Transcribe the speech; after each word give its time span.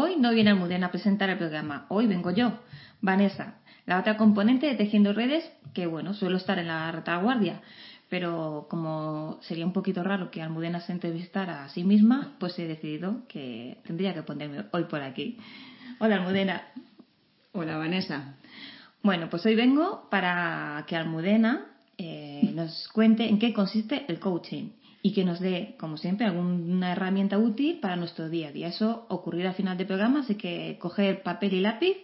Hoy 0.00 0.14
no 0.14 0.30
viene 0.30 0.50
Almudena 0.50 0.86
a 0.86 0.90
presentar 0.92 1.28
el 1.28 1.38
programa, 1.38 1.86
hoy 1.88 2.06
vengo 2.06 2.30
yo, 2.30 2.52
Vanessa, 3.00 3.56
la 3.84 3.98
otra 3.98 4.16
componente 4.16 4.66
de 4.66 4.76
Tejiendo 4.76 5.12
Redes, 5.12 5.50
que 5.74 5.88
bueno, 5.88 6.14
suelo 6.14 6.36
estar 6.36 6.56
en 6.60 6.68
la 6.68 6.92
retaguardia, 6.92 7.62
pero 8.08 8.68
como 8.70 9.40
sería 9.42 9.66
un 9.66 9.72
poquito 9.72 10.04
raro 10.04 10.30
que 10.30 10.40
Almudena 10.40 10.78
se 10.78 10.92
entrevistara 10.92 11.64
a 11.64 11.68
sí 11.70 11.82
misma, 11.82 12.36
pues 12.38 12.56
he 12.60 12.68
decidido 12.68 13.26
que 13.26 13.78
tendría 13.88 14.14
que 14.14 14.22
ponerme 14.22 14.66
hoy 14.70 14.84
por 14.84 15.02
aquí. 15.02 15.36
Hola 15.98 16.14
Almudena. 16.14 16.62
Hola 17.50 17.76
Vanessa. 17.76 18.36
Bueno, 19.02 19.28
pues 19.28 19.44
hoy 19.46 19.56
vengo 19.56 20.06
para 20.12 20.84
que 20.86 20.94
Almudena 20.94 21.72
eh, 21.96 22.52
nos 22.54 22.88
cuente 22.90 23.28
en 23.28 23.40
qué 23.40 23.52
consiste 23.52 24.04
el 24.06 24.20
coaching 24.20 24.68
y 25.02 25.12
que 25.14 25.24
nos 25.24 25.40
dé, 25.40 25.76
como 25.78 25.96
siempre, 25.96 26.26
alguna 26.26 26.92
herramienta 26.92 27.38
útil 27.38 27.78
para 27.80 27.96
nuestro 27.96 28.28
día 28.28 28.48
a 28.48 28.52
día. 28.52 28.68
Eso 28.68 29.06
ocurrirá 29.08 29.50
al 29.50 29.54
final 29.54 29.76
del 29.76 29.86
programa, 29.86 30.20
así 30.20 30.34
que 30.34 30.76
coger 30.80 31.22
papel 31.22 31.54
y 31.54 31.60
lápiz 31.60 31.96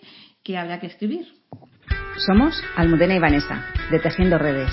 que 0.43 0.57
habrá 0.57 0.81
que 0.81 0.87
escribir. 0.87 1.27
Somos 2.17 2.63
Almudena 2.77 3.17
y 3.17 3.19
Vanessa, 3.19 3.67
de 3.91 3.99
Tejiendo 3.99 4.39
Redes. 4.39 4.71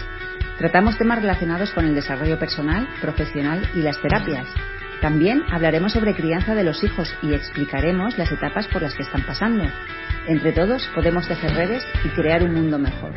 Tratamos 0.59 0.98
temas 0.98 1.21
relacionados 1.21 1.71
con 1.71 1.85
el 1.85 1.95
desarrollo 1.95 2.38
personal, 2.38 2.88
profesional 3.02 3.67
y 3.73 3.79
las 3.79 3.99
terapias. 3.99 4.48
También 5.01 5.41
hablaremos 5.51 5.93
sobre 5.93 6.13
crianza 6.13 6.53
de 6.53 6.63
los 6.63 6.84
hijos 6.84 7.12
y 7.23 7.34
explicaremos 7.34 8.15
las 8.20 8.31
etapas 8.31 8.67
por 8.67 8.84
las 8.84 8.93
que 8.93 9.01
están 9.01 9.26
pasando. 9.26 9.63
Entre 10.27 10.53
todos 10.53 10.88
podemos 10.93 11.27
tejer 11.27 11.55
redes 11.55 11.84
y 12.05 12.09
crear 12.09 12.43
un 12.43 12.53
mundo 12.53 12.77
mejor. 12.77 13.13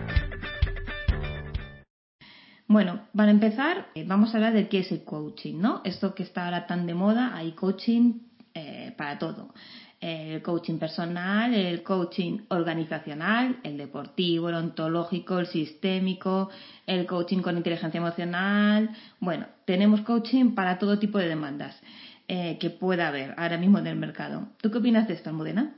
Bueno, 2.74 3.02
para 3.14 3.30
empezar, 3.30 3.86
eh, 3.94 4.02
vamos 4.04 4.34
a 4.34 4.38
hablar 4.38 4.52
de 4.52 4.66
qué 4.66 4.80
es 4.80 4.90
el 4.90 5.04
coaching, 5.04 5.60
¿no? 5.60 5.80
Esto 5.84 6.12
que 6.12 6.24
está 6.24 6.46
ahora 6.46 6.66
tan 6.66 6.88
de 6.88 6.94
moda, 6.94 7.30
hay 7.36 7.52
coaching 7.52 8.14
eh, 8.52 8.92
para 8.96 9.16
todo 9.16 9.54
el 10.00 10.42
coaching 10.42 10.78
personal, 10.78 11.54
el 11.54 11.84
coaching 11.84 12.40
organizacional, 12.48 13.60
el 13.62 13.78
deportivo, 13.78 14.48
el 14.48 14.56
ontológico, 14.56 15.38
el 15.38 15.46
sistémico, 15.46 16.50
el 16.84 17.06
coaching 17.06 17.42
con 17.42 17.56
inteligencia 17.56 17.98
emocional. 17.98 18.90
Bueno, 19.20 19.46
tenemos 19.66 20.00
coaching 20.00 20.56
para 20.56 20.76
todo 20.80 20.98
tipo 20.98 21.18
de 21.18 21.28
demandas 21.28 21.80
eh, 22.26 22.58
que 22.58 22.70
pueda 22.70 23.06
haber 23.06 23.34
ahora 23.36 23.56
mismo 23.56 23.78
en 23.78 23.86
el 23.86 23.96
mercado. 23.96 24.48
¿Tú 24.60 24.72
qué 24.72 24.78
opinas 24.78 25.06
de 25.06 25.14
esto, 25.14 25.30
Almudena? 25.30 25.76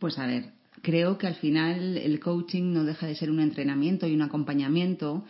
Pues 0.00 0.18
a 0.18 0.26
ver, 0.26 0.46
creo 0.82 1.18
que 1.18 1.28
al 1.28 1.36
final 1.36 1.96
el 1.96 2.18
coaching 2.18 2.72
no 2.72 2.82
deja 2.82 3.06
de 3.06 3.14
ser 3.14 3.30
un 3.30 3.38
entrenamiento 3.38 4.08
y 4.08 4.14
un 4.14 4.22
acompañamiento. 4.22 5.24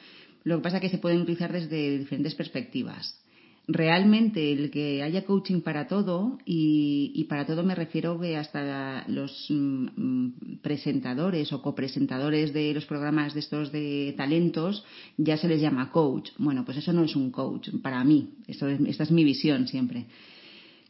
Lo 0.45 0.57
que 0.57 0.63
pasa 0.63 0.77
es 0.77 0.83
que 0.83 0.89
se 0.91 0.99
pueden 0.99 1.21
utilizar 1.21 1.53
desde 1.53 1.99
diferentes 1.99 2.35
perspectivas 2.35 3.21
realmente 3.67 4.53
el 4.53 4.71
que 4.71 5.03
haya 5.03 5.25
coaching 5.25 5.63
para 5.63 5.87
todo 5.87 6.39
y, 6.45 7.25
para 7.29 7.47
todo 7.47 7.63
me 7.63 7.75
refiero 7.75 8.21
que 8.21 8.37
hasta 8.37 9.05
los 9.09 9.47
mm, 9.49 9.87
mm, 9.97 10.59
presentadores 10.61 11.53
o 11.53 11.63
copresentadores 11.63 12.53
de 12.53 12.75
los 12.75 12.85
programas 12.85 13.33
de 13.33 13.41
estos 13.41 13.73
de 13.73 14.15
talentos 14.17 14.85
ya 15.17 15.37
se 15.37 15.49
les 15.49 15.61
llama 15.61 15.91
coach. 15.91 16.31
Bueno, 16.39 16.65
pues 16.65 16.79
eso 16.79 16.93
no 16.93 17.05
es 17.05 17.17
un 17.17 17.31
coach 17.31 17.71
para 17.83 18.05
mí. 18.05 18.35
esta 18.47 18.71
es 18.71 19.11
mi 19.11 19.25
visión 19.25 19.67
siempre. 19.67 20.07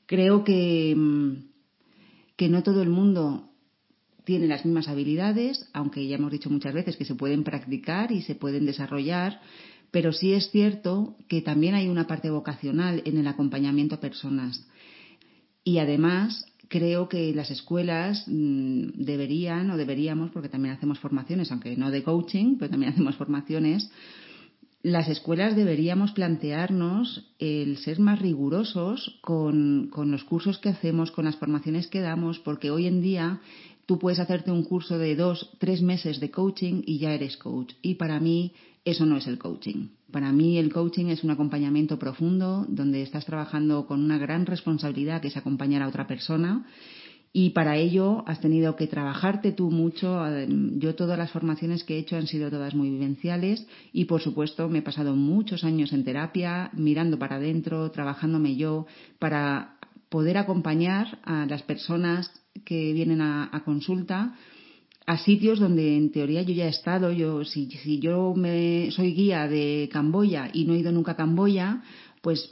Creo 0.06 0.42
que, 0.42 0.94
mm, 0.96 1.32
que 2.36 2.48
no 2.48 2.62
todo 2.62 2.82
el 2.82 2.90
mundo 2.90 3.53
tiene 4.24 4.46
las 4.46 4.64
mismas 4.64 4.88
habilidades, 4.88 5.68
aunque 5.72 6.06
ya 6.06 6.16
hemos 6.16 6.32
dicho 6.32 6.50
muchas 6.50 6.74
veces 6.74 6.96
que 6.96 7.04
se 7.04 7.14
pueden 7.14 7.44
practicar 7.44 8.12
y 8.12 8.22
se 8.22 8.34
pueden 8.34 8.66
desarrollar 8.66 9.40
pero 9.94 10.12
sí 10.12 10.32
es 10.32 10.50
cierto 10.50 11.14
que 11.28 11.40
también 11.40 11.76
hay 11.76 11.86
una 11.86 12.08
parte 12.08 12.28
vocacional 12.28 13.00
en 13.04 13.16
el 13.16 13.28
acompañamiento 13.28 13.94
a 13.94 14.00
personas. 14.00 14.66
Y 15.62 15.78
además 15.78 16.46
creo 16.66 17.08
que 17.08 17.32
las 17.32 17.52
escuelas 17.52 18.24
mm, 18.26 19.04
deberían 19.04 19.70
o 19.70 19.76
deberíamos, 19.76 20.32
porque 20.32 20.48
también 20.48 20.74
hacemos 20.74 20.98
formaciones, 20.98 21.52
aunque 21.52 21.76
no 21.76 21.92
de 21.92 22.02
coaching, 22.02 22.56
pero 22.58 22.72
también 22.72 22.90
hacemos 22.92 23.14
formaciones, 23.14 23.88
las 24.82 25.08
escuelas 25.08 25.54
deberíamos 25.54 26.10
plantearnos 26.10 27.32
el 27.38 27.76
ser 27.78 28.00
más 28.00 28.18
rigurosos 28.18 29.20
con, 29.22 29.90
con, 29.92 30.10
los 30.10 30.24
cursos 30.24 30.58
que 30.58 30.70
hacemos, 30.70 31.12
con 31.12 31.26
las 31.26 31.36
formaciones 31.36 31.86
que 31.86 32.00
damos, 32.00 32.40
porque 32.40 32.72
hoy 32.72 32.88
en 32.88 33.00
día 33.00 33.40
tú 33.86 33.98
puedes 33.98 34.18
hacerte 34.18 34.50
un 34.50 34.64
curso 34.64 34.98
de 34.98 35.16
dos, 35.16 35.50
tres 35.58 35.82
meses 35.82 36.20
de 36.20 36.30
coaching 36.30 36.82
y 36.86 36.98
ya 36.98 37.12
eres 37.12 37.36
coach. 37.36 37.72
Y 37.82 37.94
para 37.94 38.20
mí 38.20 38.52
eso 38.84 39.06
no 39.06 39.16
es 39.16 39.26
el 39.26 39.38
coaching. 39.38 39.88
Para 40.10 40.32
mí 40.32 40.58
el 40.58 40.72
coaching 40.72 41.06
es 41.06 41.24
un 41.24 41.30
acompañamiento 41.30 41.98
profundo 41.98 42.66
donde 42.68 43.02
estás 43.02 43.24
trabajando 43.24 43.86
con 43.86 44.02
una 44.02 44.18
gran 44.18 44.46
responsabilidad 44.46 45.20
que 45.20 45.28
es 45.28 45.36
acompañar 45.36 45.82
a 45.82 45.88
otra 45.88 46.06
persona 46.06 46.66
y 47.36 47.50
para 47.50 47.76
ello 47.76 48.22
has 48.28 48.40
tenido 48.40 48.76
que 48.76 48.86
trabajarte 48.86 49.50
tú 49.50 49.72
mucho. 49.72 50.22
Yo 50.78 50.94
todas 50.94 51.18
las 51.18 51.32
formaciones 51.32 51.82
que 51.82 51.96
he 51.96 51.98
hecho 51.98 52.16
han 52.16 52.28
sido 52.28 52.48
todas 52.48 52.76
muy 52.76 52.90
vivenciales 52.90 53.66
y 53.92 54.04
por 54.04 54.20
supuesto 54.20 54.68
me 54.68 54.78
he 54.78 54.82
pasado 54.82 55.16
muchos 55.16 55.64
años 55.64 55.92
en 55.92 56.04
terapia, 56.04 56.70
mirando 56.74 57.18
para 57.18 57.36
adentro, 57.36 57.90
trabajándome 57.90 58.54
yo 58.54 58.86
para 59.18 59.78
poder 60.10 60.38
acompañar 60.38 61.18
a 61.24 61.44
las 61.46 61.64
personas 61.64 62.30
que 62.64 62.92
vienen 62.92 63.20
a, 63.20 63.48
a 63.52 63.64
consulta 63.64 64.34
a 65.06 65.18
sitios 65.18 65.58
donde 65.60 65.96
en 65.96 66.10
teoría 66.10 66.42
yo 66.42 66.54
ya 66.54 66.66
he 66.66 66.70
estado. 66.70 67.12
Yo, 67.12 67.44
si, 67.44 67.70
si 67.70 67.98
yo 67.98 68.34
me, 68.34 68.90
soy 68.90 69.12
guía 69.12 69.46
de 69.48 69.88
Camboya 69.92 70.50
y 70.52 70.64
no 70.64 70.74
he 70.74 70.78
ido 70.78 70.92
nunca 70.92 71.12
a 71.12 71.16
Camboya, 71.16 71.82
pues 72.22 72.48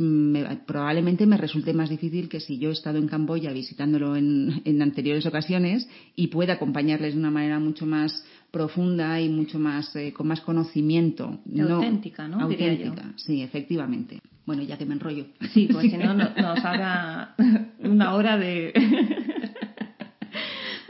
probablemente 0.67 1.25
me 1.25 1.39
resulte 1.39 1.73
más 1.73 1.89
difícil 1.89 2.29
que 2.29 2.41
si 2.41 2.59
yo 2.59 2.69
he 2.69 2.73
estado 2.73 2.99
en 2.99 3.09
Camboya 3.09 3.53
visitándolo 3.53 4.17
en, 4.17 4.61
en, 4.67 4.83
anteriores 4.83 5.25
ocasiones 5.25 5.89
y 6.15 6.27
pueda 6.27 6.55
acompañarles 6.55 7.15
de 7.15 7.21
una 7.21 7.31
manera 7.31 7.59
mucho 7.59 7.87
más 7.87 8.23
profunda 8.51 9.19
y 9.19 9.31
mucho 9.31 9.59
más 9.59 9.97
eh, 9.97 10.13
con 10.13 10.29
más 10.29 10.43
conocimiento. 10.43 11.41
Auténtica, 11.59 12.29
¿no? 12.29 12.39
Auténtica, 12.41 13.15
sí, 13.17 13.41
efectivamente. 13.41 14.21
Bueno, 14.45 14.63
ya 14.63 14.77
que 14.77 14.85
me 14.85 14.93
enrollo. 14.93 15.27
Sí, 15.55 15.69
pues 15.73 15.91
si 15.91 15.97
no, 15.97 16.13
nos 16.15 16.65
haga 16.65 17.35
una 17.79 18.15
hora 18.15 18.37
de 18.37 18.75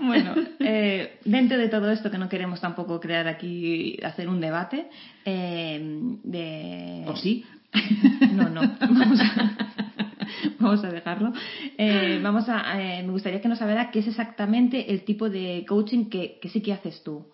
bueno, 0.03 0.35
eh, 0.61 1.19
dentro 1.25 1.59
de 1.59 1.69
todo 1.69 1.91
esto 1.91 2.11
que 2.11 2.19
no 2.19 2.29
queremos 2.29 2.61
tampoco 2.61 3.01
crear 3.01 3.29
aquí, 3.29 3.99
hacer 4.03 4.29
un 4.29 4.41
debate, 4.41 4.89
eh, 5.25 5.81
de... 6.25 7.05
¿O 7.07 7.17
sí? 7.17 7.45
No, 8.33 8.49
no, 8.49 8.61
vamos 8.81 9.21
a, 9.21 9.57
vamos 10.59 10.85
a 10.85 10.91
dejarlo. 10.91 11.33
Eh, 11.79 12.21
vamos 12.23 12.49
a, 12.49 12.75
me 12.77 13.11
gustaría 13.11 13.41
que 13.41 13.49
nos 13.49 13.63
hablara 13.63 13.91
qué 13.91 14.01
es 14.01 14.09
exactamente 14.09 14.93
el 14.93 15.05
tipo 15.05 15.31
de 15.31 15.65
coaching 15.67 16.07
que, 16.07 16.39
que 16.41 16.49
sí 16.49 16.61
que 16.61 16.73
haces 16.73 17.03
tú. 17.03 17.25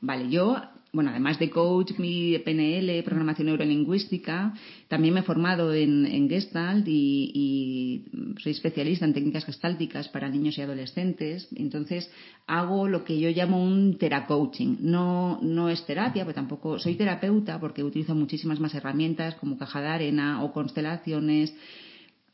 Vale, 0.00 0.28
yo 0.28 0.60
bueno, 0.98 1.12
además 1.12 1.38
de 1.38 1.48
coach, 1.48 1.92
mi 1.96 2.36
PNL, 2.40 3.04
programación 3.04 3.46
neurolingüística, 3.46 4.52
también 4.88 5.14
me 5.14 5.20
he 5.20 5.22
formado 5.22 5.72
en, 5.72 6.28
Gestalt 6.28 6.88
y, 6.88 8.02
soy 8.42 8.50
especialista 8.50 9.04
en 9.04 9.14
técnicas 9.14 9.44
gestálticas 9.44 10.08
para 10.08 10.28
niños 10.28 10.58
y 10.58 10.62
adolescentes. 10.62 11.46
Entonces, 11.54 12.10
hago 12.48 12.88
lo 12.88 13.04
que 13.04 13.16
yo 13.20 13.30
llamo 13.30 13.62
un 13.62 13.96
teracoaching. 13.96 14.78
No, 14.80 15.38
no 15.40 15.68
es 15.68 15.86
terapia, 15.86 16.24
pero 16.24 16.34
tampoco 16.34 16.80
soy 16.80 16.96
terapeuta 16.96 17.60
porque 17.60 17.84
utilizo 17.84 18.16
muchísimas 18.16 18.58
más 18.58 18.74
herramientas 18.74 19.36
como 19.36 19.56
caja 19.56 19.80
de 19.80 19.86
arena 19.86 20.42
o 20.42 20.52
constelaciones, 20.52 21.54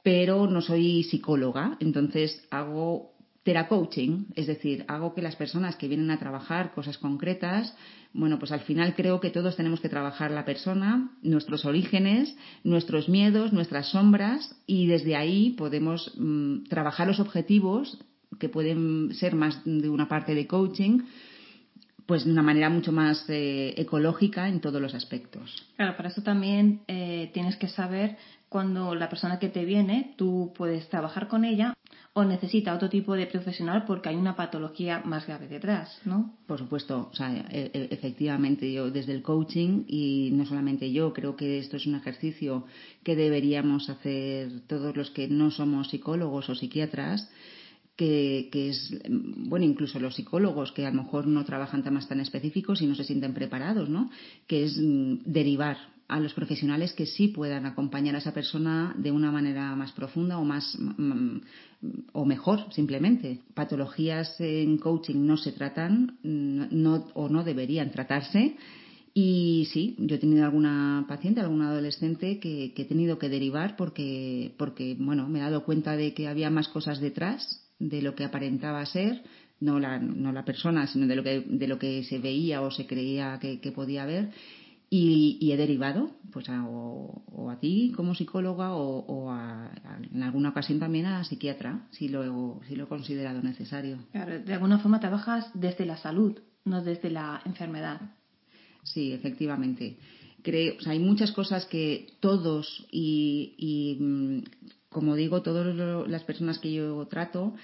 pero 0.02 0.46
no 0.46 0.62
soy 0.62 1.02
psicóloga. 1.02 1.76
Entonces, 1.80 2.42
hago 2.50 3.13
teracoaching, 3.44 4.26
es 4.34 4.46
decir, 4.46 4.84
hago 4.88 5.14
que 5.14 5.22
las 5.22 5.36
personas 5.36 5.76
que 5.76 5.88
vienen 5.88 6.10
a 6.10 6.18
trabajar 6.18 6.72
cosas 6.72 6.98
concretas 6.98 7.74
bueno, 8.14 8.38
pues 8.38 8.52
al 8.52 8.60
final 8.60 8.94
creo 8.94 9.18
que 9.18 9.30
todos 9.30 9.56
tenemos 9.56 9.80
que 9.80 9.88
trabajar 9.88 10.30
la 10.30 10.44
persona, 10.44 11.10
nuestros 11.22 11.64
orígenes, 11.64 12.36
nuestros 12.62 13.08
miedos, 13.08 13.52
nuestras 13.52 13.88
sombras 13.88 14.54
y 14.68 14.86
desde 14.86 15.16
ahí 15.16 15.50
podemos 15.58 16.12
mm, 16.16 16.66
trabajar 16.68 17.08
los 17.08 17.18
objetivos 17.18 17.98
que 18.38 18.48
pueden 18.48 19.12
ser 19.14 19.34
más 19.34 19.60
de 19.64 19.88
una 19.88 20.08
parte 20.08 20.34
de 20.34 20.46
coaching 20.46 21.00
pues 22.06 22.24
de 22.24 22.30
una 22.30 22.42
manera 22.42 22.68
mucho 22.68 22.92
más 22.92 23.24
eh, 23.28 23.74
ecológica 23.78 24.48
en 24.48 24.60
todos 24.60 24.80
los 24.80 24.94
aspectos. 24.94 25.66
Claro, 25.76 25.96
para 25.96 26.10
eso 26.10 26.22
también 26.22 26.82
eh, 26.86 27.30
tienes 27.32 27.56
que 27.56 27.68
saber 27.68 28.16
cuando 28.48 28.94
la 28.94 29.08
persona 29.08 29.38
que 29.38 29.48
te 29.48 29.64
viene, 29.64 30.14
tú 30.16 30.52
puedes 30.56 30.88
trabajar 30.88 31.26
con 31.26 31.44
ella 31.44 31.74
o 32.16 32.24
necesita 32.24 32.74
otro 32.74 32.88
tipo 32.88 33.14
de 33.14 33.26
profesional 33.26 33.84
porque 33.84 34.08
hay 34.08 34.14
una 34.14 34.36
patología 34.36 35.02
más 35.04 35.26
grave 35.26 35.48
detrás, 35.48 35.98
¿no? 36.04 36.36
Por 36.46 36.60
supuesto, 36.60 37.10
o 37.10 37.14
sea, 37.14 37.34
e, 37.50 37.70
e, 37.74 37.88
efectivamente 37.90 38.72
yo 38.72 38.88
desde 38.90 39.12
el 39.12 39.22
coaching 39.22 39.84
y 39.88 40.30
no 40.32 40.46
solamente 40.46 40.92
yo, 40.92 41.12
creo 41.12 41.34
que 41.34 41.58
esto 41.58 41.76
es 41.76 41.86
un 41.86 41.96
ejercicio 41.96 42.66
que 43.02 43.16
deberíamos 43.16 43.90
hacer 43.90 44.60
todos 44.68 44.96
los 44.96 45.10
que 45.10 45.26
no 45.26 45.50
somos 45.50 45.90
psicólogos 45.90 46.48
o 46.48 46.54
psiquiatras. 46.54 47.28
Que, 47.96 48.48
que, 48.50 48.70
es, 48.70 48.92
bueno, 49.08 49.64
incluso 49.64 50.00
los 50.00 50.16
psicólogos 50.16 50.72
que 50.72 50.84
a 50.84 50.90
lo 50.90 51.04
mejor 51.04 51.28
no 51.28 51.44
trabajan 51.44 51.84
temas 51.84 52.08
tan 52.08 52.18
específicos 52.18 52.82
y 52.82 52.88
no 52.88 52.96
se 52.96 53.04
sienten 53.04 53.34
preparados, 53.34 53.88
¿no? 53.88 54.10
Que 54.48 54.64
es 54.64 54.76
mm, 54.76 55.18
derivar 55.26 55.93
a 56.08 56.20
los 56.20 56.34
profesionales 56.34 56.92
que 56.92 57.06
sí 57.06 57.28
puedan 57.28 57.66
acompañar 57.66 58.14
a 58.14 58.18
esa 58.18 58.34
persona 58.34 58.94
de 58.98 59.10
una 59.10 59.32
manera 59.32 59.74
más 59.74 59.92
profunda 59.92 60.38
o 60.38 60.44
más 60.44 60.76
mm, 60.78 61.38
o 62.12 62.24
mejor 62.24 62.72
simplemente. 62.72 63.40
Patologías 63.54 64.38
en 64.40 64.78
coaching 64.78 65.26
no 65.26 65.36
se 65.36 65.52
tratan 65.52 66.18
no, 66.22 67.06
o 67.14 67.28
no 67.28 67.44
deberían 67.44 67.90
tratarse. 67.90 68.56
Y 69.16 69.68
sí, 69.72 69.94
yo 69.98 70.16
he 70.16 70.18
tenido 70.18 70.44
alguna 70.44 71.04
paciente, 71.08 71.40
alguna 71.40 71.70
adolescente 71.70 72.40
que, 72.40 72.74
he 72.76 72.84
tenido 72.84 73.16
que 73.16 73.28
derivar 73.28 73.76
porque, 73.76 74.52
porque, 74.58 74.96
bueno, 74.98 75.28
me 75.28 75.38
he 75.38 75.42
dado 75.42 75.64
cuenta 75.64 75.96
de 75.96 76.12
que 76.14 76.26
había 76.26 76.50
más 76.50 76.66
cosas 76.66 77.00
detrás 77.00 77.64
de 77.78 78.02
lo 78.02 78.16
que 78.16 78.24
aparentaba 78.24 78.84
ser, 78.86 79.22
no 79.60 79.78
la, 79.78 80.00
no 80.00 80.32
la 80.32 80.44
persona, 80.44 80.88
sino 80.88 81.06
de 81.06 81.14
lo, 81.14 81.22
que, 81.22 81.44
de 81.46 81.68
lo 81.68 81.78
que 81.78 82.02
se 82.02 82.18
veía 82.18 82.60
o 82.60 82.72
se 82.72 82.86
creía 82.86 83.38
que, 83.40 83.72
podía 83.72 84.02
haber. 84.02 84.30
Y, 84.96 85.50
he 85.50 85.56
derivado 85.56 86.08
pues 86.32 86.48
a, 86.48 86.64
o, 86.68 87.50
a 87.50 87.58
ti 87.58 87.92
como 87.96 88.14
psicóloga 88.14 88.74
o, 88.74 89.34
en 90.12 90.22
alguna 90.22 90.50
ocasión 90.50 90.78
también 90.78 91.06
a 91.06 91.24
psiquiatra, 91.24 91.88
si 91.90 92.08
lo, 92.08 92.60
si 92.68 92.76
lo 92.76 92.84
he 92.84 92.86
considerado 92.86 93.42
necesario. 93.42 93.98
Claro, 94.12 94.38
de 94.38 94.54
alguna 94.54 94.78
forma 94.78 95.00
trabajas 95.00 95.50
desde 95.52 95.84
la 95.84 95.96
salud, 95.96 96.38
no 96.64 96.80
desde 96.84 97.10
la 97.10 97.42
enfermedad. 97.44 98.02
Sí, 98.84 99.12
efectivamente. 99.12 99.96
Creo, 100.42 100.74
hay 100.86 101.00
muchas 101.00 101.32
cosas 101.32 101.66
que 101.66 102.14
todos 102.20 102.86
y, 102.92 103.96
mm, 103.98 104.38
como 104.90 105.16
digo, 105.16 105.42
todas 105.42 105.74
las 106.08 106.22
personas 106.22 106.60
que 106.60 106.72
yo 106.72 107.04
trato 107.08 107.54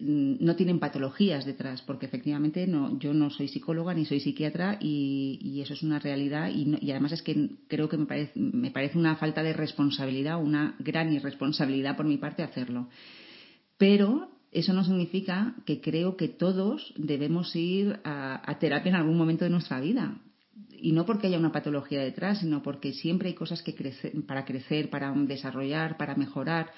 no 0.00 0.56
tienen 0.56 0.80
patologías 0.80 1.44
detrás, 1.44 1.82
porque 1.82 2.06
efectivamente 2.06 2.66
no, 2.66 2.98
yo 2.98 3.14
no 3.14 3.30
soy 3.30 3.48
psicóloga 3.48 3.94
ni 3.94 4.04
soy 4.04 4.20
psiquiatra 4.20 4.78
y, 4.80 5.60
eso 5.62 5.72
es 5.72 5.82
una 5.82 5.98
realidad 5.98 6.50
y, 6.52 6.90
además 6.90 7.12
es 7.12 7.22
que 7.22 7.50
creo 7.68 7.88
que 7.88 7.96
me 7.96 8.06
parece, 8.06 8.32
me 8.38 8.70
parece 8.70 8.98
una 8.98 9.16
falta 9.16 9.42
de 9.42 9.52
responsabilidad, 9.52 10.42
una 10.42 10.74
gran 10.78 11.12
irresponsabilidad 11.12 11.96
por 11.96 12.06
mi 12.06 12.18
parte 12.18 12.42
hacerlo. 12.42 12.88
Pero 13.78 14.28
eso 14.50 14.72
no 14.72 14.84
significa 14.84 15.54
que 15.64 15.80
creo 15.80 16.16
que 16.16 16.28
todos 16.28 16.92
debemos 16.96 17.54
ir 17.56 18.00
a 18.04 18.56
terapia 18.60 18.90
en 18.90 18.96
algún 18.96 19.16
momento 19.16 19.44
de 19.44 19.50
nuestra 19.50 19.80
vida 19.80 20.20
y 20.84 20.92
no 20.92 21.06
porque 21.06 21.28
haya 21.28 21.38
una 21.38 21.50
patología 21.50 22.02
detrás, 22.02 22.40
sino 22.40 22.62
porque 22.62 22.92
siempre 22.92 23.28
hay 23.28 23.34
cosas 23.34 23.62
que 23.62 23.74
para 24.26 24.44
crecer, 24.44 24.90
para 24.90 25.12
desarrollar, 25.12 25.96
para 25.96 26.14
mejorar, 26.14 26.72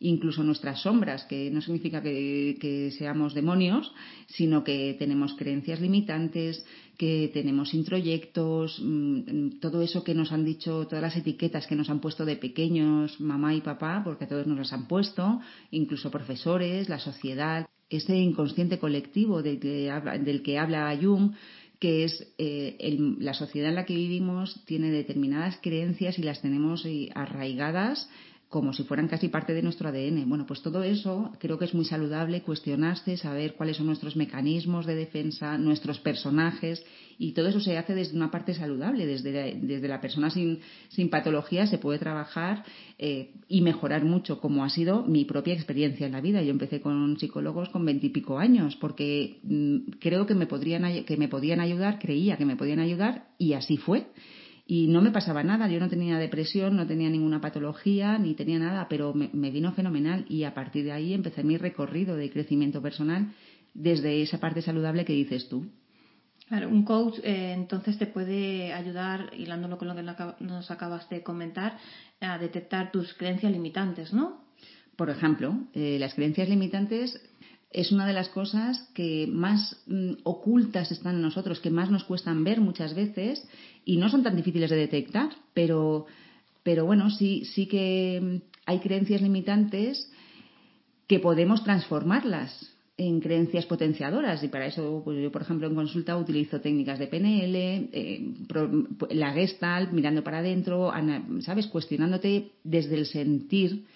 incluso 0.00 0.42
nuestras 0.42 0.80
sombras, 0.82 1.24
que 1.24 1.50
no 1.50 1.60
significa 1.60 2.02
que, 2.02 2.92
seamos 2.96 3.34
demonios, 3.34 3.92
sino 4.26 4.64
que 4.64 4.96
tenemos 4.98 5.34
creencias 5.34 5.80
limitantes, 5.80 6.64
que 6.96 7.30
tenemos 7.32 7.74
introyectos, 7.74 8.80
mm, 8.82 9.60
todo 9.60 9.82
eso 9.82 10.02
que 10.02 10.14
nos 10.14 10.32
han 10.32 10.44
dicho, 10.44 10.86
todas 10.86 11.02
las 11.02 11.16
etiquetas 11.16 11.66
que 11.66 11.76
nos 11.76 11.90
han 11.90 12.00
puesto 12.00 12.24
de 12.24 12.36
pequeños, 12.36 13.20
mamá 13.20 13.54
y 13.54 13.60
papá, 13.60 14.02
porque 14.04 14.24
a 14.24 14.28
todos 14.28 14.46
nos 14.46 14.58
las 14.58 14.72
han 14.72 14.88
puesto, 14.88 15.40
incluso 15.70 16.10
profesores, 16.10 16.88
la 16.88 16.98
sociedad, 16.98 17.68
ese 17.88 18.16
inconsciente 18.16 18.78
colectivo 18.78 19.42
del 19.42 19.58
que 19.58 19.92
del 20.22 20.42
que 20.42 20.58
habla 20.58 20.96
Jung, 21.00 21.32
que 21.78 22.04
es 22.04 22.34
eh, 22.36 22.76
la 23.18 23.32
sociedad 23.32 23.70
en 23.70 23.74
la 23.74 23.86
que 23.86 23.94
vivimos 23.94 24.62
tiene 24.66 24.90
determinadas 24.90 25.58
creencias 25.62 26.18
y 26.18 26.22
las 26.22 26.42
tenemos 26.42 26.84
eh, 26.84 27.08
arraigadas 27.14 28.08
como 28.50 28.72
si 28.72 28.82
fueran 28.82 29.06
casi 29.06 29.28
parte 29.28 29.54
de 29.54 29.62
nuestro 29.62 29.88
ADN. 29.88 30.28
Bueno, 30.28 30.44
pues 30.44 30.60
todo 30.60 30.82
eso 30.82 31.30
creo 31.38 31.56
que 31.56 31.66
es 31.66 31.72
muy 31.72 31.84
saludable 31.84 32.42
cuestionarse, 32.42 33.16
saber 33.16 33.54
cuáles 33.54 33.76
son 33.76 33.86
nuestros 33.86 34.16
mecanismos 34.16 34.86
de 34.86 34.96
defensa, 34.96 35.56
nuestros 35.56 36.00
personajes, 36.00 36.84
y 37.16 37.30
todo 37.30 37.46
eso 37.46 37.60
se 37.60 37.78
hace 37.78 37.94
desde 37.94 38.16
una 38.16 38.32
parte 38.32 38.52
saludable, 38.52 39.06
desde, 39.06 39.54
desde 39.54 39.86
la 39.86 40.00
persona 40.00 40.30
sin, 40.30 40.58
sin 40.88 41.10
patología 41.10 41.68
se 41.68 41.78
puede 41.78 42.00
trabajar 42.00 42.64
eh, 42.98 43.30
y 43.46 43.60
mejorar 43.60 44.04
mucho, 44.04 44.40
como 44.40 44.64
ha 44.64 44.68
sido 44.68 45.04
mi 45.04 45.24
propia 45.24 45.54
experiencia 45.54 46.06
en 46.06 46.12
la 46.12 46.20
vida. 46.20 46.42
Yo 46.42 46.50
empecé 46.50 46.80
con 46.80 47.20
psicólogos 47.20 47.68
con 47.68 47.84
veintipico 47.84 48.40
años, 48.40 48.74
porque 48.80 49.38
mm, 49.44 49.98
creo 50.00 50.26
que 50.26 50.34
me, 50.34 50.46
podrían, 50.46 51.04
que 51.04 51.16
me 51.16 51.28
podían 51.28 51.60
ayudar, 51.60 52.00
creía 52.00 52.36
que 52.36 52.46
me 52.46 52.56
podían 52.56 52.80
ayudar, 52.80 53.28
y 53.38 53.52
así 53.52 53.76
fue 53.76 54.08
y 54.70 54.86
no 54.86 55.02
me 55.02 55.10
pasaba 55.10 55.42
nada, 55.42 55.66
yo 55.66 55.80
no 55.80 55.88
tenía 55.88 56.16
depresión, 56.16 56.76
no 56.76 56.86
tenía 56.86 57.10
ninguna 57.10 57.40
patología, 57.40 58.16
ni 58.18 58.34
tenía 58.34 58.60
nada, 58.60 58.86
pero 58.88 59.12
me, 59.12 59.50
vino 59.50 59.72
fenomenal 59.72 60.24
y 60.28 60.44
a 60.44 60.54
partir 60.54 60.84
de 60.84 60.92
ahí 60.92 61.12
empecé 61.12 61.42
mi 61.42 61.56
recorrido 61.56 62.14
de 62.14 62.30
crecimiento 62.30 62.80
personal 62.80 63.32
desde 63.74 64.22
esa 64.22 64.38
parte 64.38 64.62
saludable 64.62 65.04
que 65.04 65.12
dices 65.12 65.48
tú. 65.48 65.66
Claro, 66.46 66.68
un 66.68 66.84
coach 66.84 67.18
eh, 67.24 67.52
entonces 67.52 67.98
te 67.98 68.06
puede 68.06 68.72
ayudar, 68.72 69.32
hilándolo 69.36 69.76
con 69.76 69.88
lo 69.88 69.96
que 69.96 70.04
nos 70.38 70.70
acabas 70.70 71.08
de 71.08 71.24
comentar, 71.24 71.76
a 72.20 72.38
detectar 72.38 72.92
tus 72.92 73.12
creencias 73.14 73.50
limitantes, 73.50 74.12
¿no? 74.12 74.44
Por 74.94 75.10
ejemplo, 75.10 75.64
eh, 75.74 75.96
las 75.98 76.14
creencias 76.14 76.48
limitantes 76.48 77.20
es 77.70 77.92
una 77.92 78.06
de 78.06 78.12
las 78.12 78.28
cosas 78.28 78.88
que 78.94 79.28
más 79.30 79.76
mm, 79.86 80.12
ocultas 80.24 80.90
están 80.90 81.16
en 81.16 81.22
nosotros, 81.22 81.60
que 81.60 81.70
más 81.70 81.90
nos 81.90 82.04
cuestan 82.04 82.42
ver 82.42 82.60
muchas 82.60 82.94
veces 82.94 83.46
y 83.84 83.96
no 83.96 84.08
son 84.08 84.22
tan 84.22 84.36
difíciles 84.36 84.70
de 84.70 84.76
detectar, 84.76 85.30
pero, 85.54 86.06
pero 86.62 86.84
bueno, 86.84 87.10
sí, 87.10 87.44
sí 87.44 87.66
que 87.66 88.20
mm, 88.20 88.36
hay 88.66 88.80
creencias 88.80 89.22
limitantes 89.22 90.10
que 91.06 91.20
podemos 91.20 91.62
transformarlas 91.62 92.70
en 92.96 93.20
creencias 93.20 93.64
potenciadoras 93.64 94.42
y 94.44 94.48
para 94.48 94.66
eso 94.66 95.00
pues 95.02 95.22
yo 95.22 95.32
por 95.32 95.40
ejemplo 95.40 95.66
en 95.66 95.74
consulta 95.74 96.18
utilizo 96.18 96.60
técnicas 96.60 96.98
de 96.98 97.06
PNL 97.06 97.56
eh, 97.56 98.34
la 99.10 99.32
Gestalt 99.32 99.90
mirando 99.90 100.22
para 100.22 100.38
adentro 100.38 100.92
sabes 101.40 101.66
cuestionándote 101.68 102.52
desde 102.62 102.96
el 102.96 103.06
sentir 103.06 103.86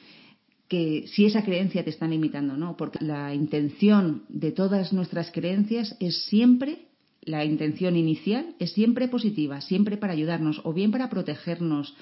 si 1.06 1.26
esa 1.26 1.44
creencia 1.44 1.84
te 1.84 1.90
está 1.90 2.06
limitando, 2.06 2.56
¿no? 2.56 2.76
Porque 2.76 3.04
la 3.04 3.34
intención 3.34 4.24
de 4.28 4.52
todas 4.52 4.92
nuestras 4.92 5.30
creencias 5.30 5.96
es 6.00 6.24
siempre, 6.24 6.86
la 7.22 7.44
intención 7.44 7.96
inicial 7.96 8.54
es 8.58 8.72
siempre 8.72 9.08
positiva, 9.08 9.60
siempre 9.60 9.96
para 9.96 10.12
ayudarnos 10.12 10.60
o 10.64 10.72
bien 10.72 10.90
para 10.90 11.10
protegernos. 11.10 11.94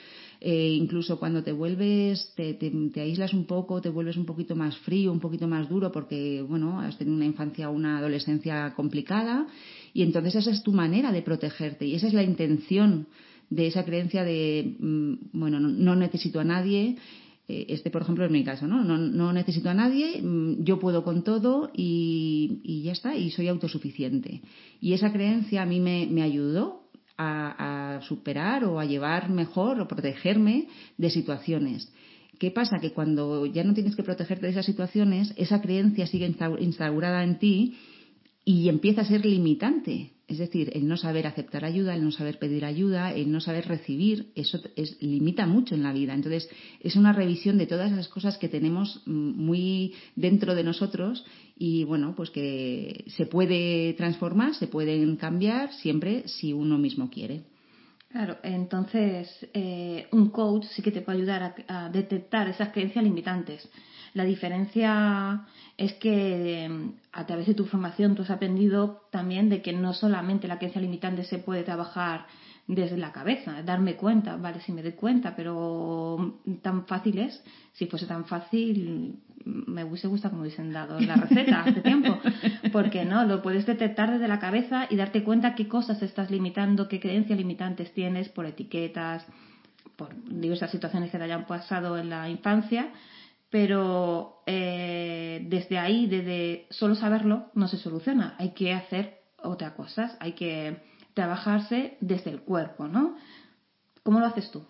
Eh, 0.45 0.75
incluso 0.75 1.21
cuando 1.21 1.45
te 1.45 1.53
vuelves, 1.53 2.33
te, 2.35 2.55
te, 2.55 3.01
aíslas 3.01 3.33
un 3.33 3.45
poco, 3.45 3.81
te 3.81 3.89
vuelves 3.89 4.17
un 4.17 4.27
poquito 4.27 4.57
más 4.57 4.77
frío, 4.79 5.13
un 5.13 5.21
poquito 5.21 5.47
más 5.47 5.69
duro, 5.69 5.93
porque, 5.93 6.43
bueno, 6.43 6.81
has 6.81 6.99
tenido 6.99 7.17
una 7.17 7.27
infancia 7.27 7.71
o 7.71 7.73
una 7.73 7.99
adolescencia 7.99 8.75
complicada, 8.75 9.47
y 9.95 10.03
entonces 10.03 10.35
esa 10.35 10.51
es 10.51 10.65
tu 10.65 10.73
manera 10.73 11.13
de 11.13 11.23
protegerte, 11.23 11.87
y 11.87 11.95
esa 11.95 12.09
es 12.09 12.13
la 12.13 12.25
intención 12.25 13.07
de 13.51 13.69
esa 13.69 13.85
creencia 13.85 14.25
de, 14.25 14.75
mm, 14.81 15.15
bueno, 15.33 15.61
no 15.61 15.95
necesito 15.95 16.41
a 16.41 16.45
nadie, 16.45 16.97
este, 17.69 17.91
por 17.91 18.03
ejemplo, 18.03 18.25
es 18.25 18.31
mi 18.31 18.45
caso, 18.45 18.67
¿no? 18.67 18.83
¿no? 18.83 19.33
necesito 19.33 19.71
a 19.71 19.75
nadie, 19.75 20.21
mm, 20.23 20.65
yo 20.65 20.79
puedo 20.79 21.05
con 21.05 21.23
todo 21.23 21.71
y, 21.75 22.83
ya 22.85 22.93
está, 22.93 23.17
y 23.17 23.31
soy 23.31 23.49
autosuficiente. 23.49 24.43
Y 24.81 24.93
esa 24.93 25.13
creencia 25.13 25.63
a 25.63 25.67
mí 25.67 25.81
me, 25.81 26.23
ayudó 26.23 26.89
a, 27.19 28.01
superar 28.09 28.65
o 28.65 28.81
a 28.81 28.85
llevar 28.85 29.31
mejor 29.31 29.81
o 29.81 29.87
protegerme 29.87 30.69
de 30.99 31.11
situaciones. 31.11 31.93
¿Qué 32.39 32.51
pasa? 32.51 32.79
Que 32.81 32.93
cuando 32.93 33.47
ya 33.47 33.63
no 33.63 33.75
tienes 33.75 33.95
que 33.95 34.03
protegerte 34.03 34.47
de 34.47 34.53
esas 34.53 34.67
situaciones, 34.67 35.33
esa 35.37 35.61
creencia 35.61 36.07
sigue 36.07 36.27
instaurada 36.59 37.23
en 37.23 37.39
ti 37.39 37.77
y 38.45 38.69
empieza 38.69 39.03
a 39.03 39.07
ser 39.07 39.25
limitante. 39.25 40.13
Es 40.29 40.39
decir, 40.39 40.71
el 40.75 40.89
no 40.89 40.97
saber 40.97 41.27
aceptar 41.27 41.65
ayuda, 41.65 41.95
el 41.95 42.03
no 42.03 42.11
saber 42.11 42.39
pedir 42.39 42.65
ayuda, 42.65 43.13
el 43.13 43.31
no 43.31 43.41
saber 43.41 43.67
recibir, 43.69 44.33
eso 44.35 44.59
es, 44.77 44.97
limita 45.03 45.47
mucho 45.47 45.75
en 45.75 45.83
la 45.83 45.93
vida. 45.93 46.15
Entonces, 46.15 46.49
es 46.81 46.97
una 46.97 47.13
revisión 47.13 47.59
de 47.59 47.67
todas 47.67 47.93
esas 47.93 48.09
cosas 48.09 48.39
que 48.39 48.49
tenemos 48.49 49.03
mm, 49.05 49.13
muy 49.13 49.95
dentro 50.17 50.55
de 50.55 50.65
nosotros 50.65 51.25
y, 51.59 51.85
bueno, 51.85 52.15
pues 52.17 52.31
que 52.31 53.05
se 53.09 53.27
puede 53.27 53.93
transformar, 53.95 54.55
se 54.55 54.69
pueden 54.69 55.17
cambiar 55.17 55.73
siempre 55.75 56.27
si 56.27 56.55
uno 56.55 56.79
mismo 56.79 57.11
quiere. 57.11 57.43
Claro, 58.11 58.39
entonces 58.43 59.29
eh, 59.55 60.07
un 60.13 60.31
coach 60.31 60.65
sí 60.75 60.83
que 60.83 60.93
te 60.93 61.01
puede 61.01 61.19
ayudar 61.19 61.55
a 61.67 61.89
detectar 61.91 62.49
esas 62.49 62.71
creencias 62.71 63.05
limitantes 63.05 63.69
la 64.15 64.25
diferencia 64.25 65.47
es 65.77 65.95
que 65.95 66.65
em, 66.65 66.93
a 67.13 67.27
través 67.27 67.47
de 67.47 67.55
tu 67.55 67.65
formación 67.65 68.15
tú 68.15 68.23
has 68.23 68.31
aprendido 68.31 69.03
también 69.11 69.49
de 69.49 69.63
que 69.63 69.73
no 69.73 69.95
solamente 69.95 70.49
la 70.49 70.59
creencia 70.59 70.81
limitante 70.81 71.25
se 71.25 71.39
puede 71.39 71.63
trabajar 71.63 72.27
desde 72.67 72.97
la 72.97 73.13
cabeza, 73.13 73.63
darme 73.63 73.97
cuenta, 73.97 74.37
vale, 74.37 74.61
si 74.61 74.73
me 74.73 74.83
doy 74.83 74.93
cuenta, 74.93 75.35
pero 75.35 76.39
tan 76.63 76.87
fácil 76.87 77.19
es, 77.19 77.43
si 77.73 77.87
fuese 77.87 78.07
tan 78.07 78.25
fácil, 78.25 79.17
me 79.45 79.83
hubiese 79.83 80.07
gustado 80.07 80.33
como 80.33 80.43
hubiesen 80.43 80.73
dado 80.73 81.01
la 81.01 81.17
receta 81.17 81.63
hace 81.63 81.81
tiempo, 81.81 82.19
porque 82.73 83.05
no, 83.05 83.25
lo 83.25 83.43
puedes 83.43 83.67
detectar 83.67 84.13
desde 84.13 84.29
la 84.29 84.39
cabeza 84.39 84.87
y 84.89 84.97
darte 84.97 85.25
cuenta 85.25 85.55
qué 85.57 85.67
cosas 85.67 86.01
estás 86.03 86.31
limitando, 86.31 86.89
qué 86.89 87.01
creencias 87.01 87.37
limitantes 87.37 87.93
tienes 87.93 88.29
por 88.29 88.47
etiquetas, 88.47 89.27
por 89.97 90.15
diversas 90.25 90.71
situaciones 90.71 91.11
que 91.11 91.19
te 91.19 91.25
hayan 91.25 91.47
pasado 91.47 91.99
en 91.99 92.11
la 92.11 92.29
infancia 92.29 92.91
pero 93.53 94.43
eh, 94.47 95.45
desde 95.47 95.79
ahí, 95.79 96.07
desde 96.07 96.67
solo 96.71 96.95
saberlo, 96.95 97.51
no 97.55 97.69
se 97.69 97.77
soluciona. 97.77 98.35
Hay 98.39 98.55
que 98.55 98.73
hacer 98.73 99.19
otras 99.37 99.75
cosas, 99.75 100.17
hay 100.21 100.33
que 100.33 100.79
trabajarse 101.13 101.99
desde 102.01 102.31
el 102.31 102.41
cuerpo, 102.41 102.89
¿no? 102.89 103.15
¿Cómo 104.03 104.21
lo 104.21 104.27
haces 104.27 104.51
tú? 104.51 104.65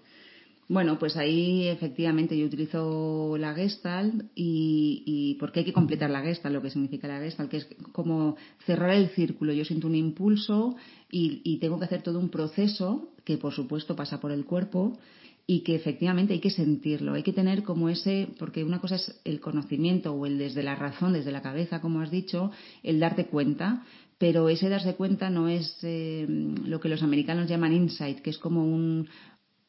Bueno, 0.68 0.98
pues 0.98 1.16
ahí 1.16 1.68
efectivamente 1.68 2.36
yo 2.36 2.46
utilizo 2.46 3.36
la 3.38 3.54
Gestalt 3.54 4.24
y, 4.34 5.36
porque 5.38 5.60
hay 5.60 5.66
que 5.66 5.72
completar 5.72 6.10
la 6.10 6.22
Gestalt, 6.22 6.52
lo 6.52 6.62
que 6.62 6.70
significa 6.70 7.06
la 7.06 7.20
Gestalt, 7.20 7.50
que 7.50 7.58
es 7.58 7.68
como 7.92 8.36
cerrar 8.66 8.90
el 8.90 9.10
círculo. 9.10 9.52
Yo 9.52 9.64
siento 9.64 9.86
un 9.86 9.94
impulso 9.94 10.74
y, 11.08 11.58
tengo 11.58 11.78
que 11.78 11.84
hacer 11.84 12.02
todo 12.02 12.18
un 12.18 12.30
proceso 12.30 13.12
que 13.24 13.36
por 13.36 13.52
supuesto 13.52 13.94
pasa 13.94 14.18
por 14.18 14.32
el 14.32 14.44
cuerpo 14.44 14.98
y 15.46 15.60
que 15.60 15.74
efectivamente 15.74 16.34
hay 16.34 16.40
que 16.40 16.50
sentirlo, 16.50 17.14
hay 17.14 17.22
que 17.22 17.32
tener 17.32 17.62
como 17.62 17.88
ese, 17.88 18.28
porque 18.38 18.64
una 18.64 18.80
cosa 18.80 18.96
es 18.96 19.20
el 19.24 19.40
conocimiento 19.40 20.12
o 20.12 20.26
el 20.26 20.38
desde 20.38 20.62
la 20.62 20.76
razón, 20.76 21.12
desde 21.12 21.32
la 21.32 21.42
cabeza, 21.42 21.80
como 21.80 22.00
has 22.00 22.10
dicho, 22.10 22.50
el 22.82 23.00
darte 23.00 23.26
cuenta, 23.26 23.84
pero 24.18 24.48
ese 24.48 24.68
darse 24.68 24.94
cuenta 24.94 25.30
no 25.30 25.48
es 25.48 25.78
eh, 25.82 26.26
lo 26.64 26.78
que 26.78 26.88
los 26.88 27.02
americanos 27.02 27.48
llaman 27.48 27.72
insight, 27.72 28.20
que 28.20 28.30
es 28.30 28.38
como 28.38 28.64
un, 28.64 29.08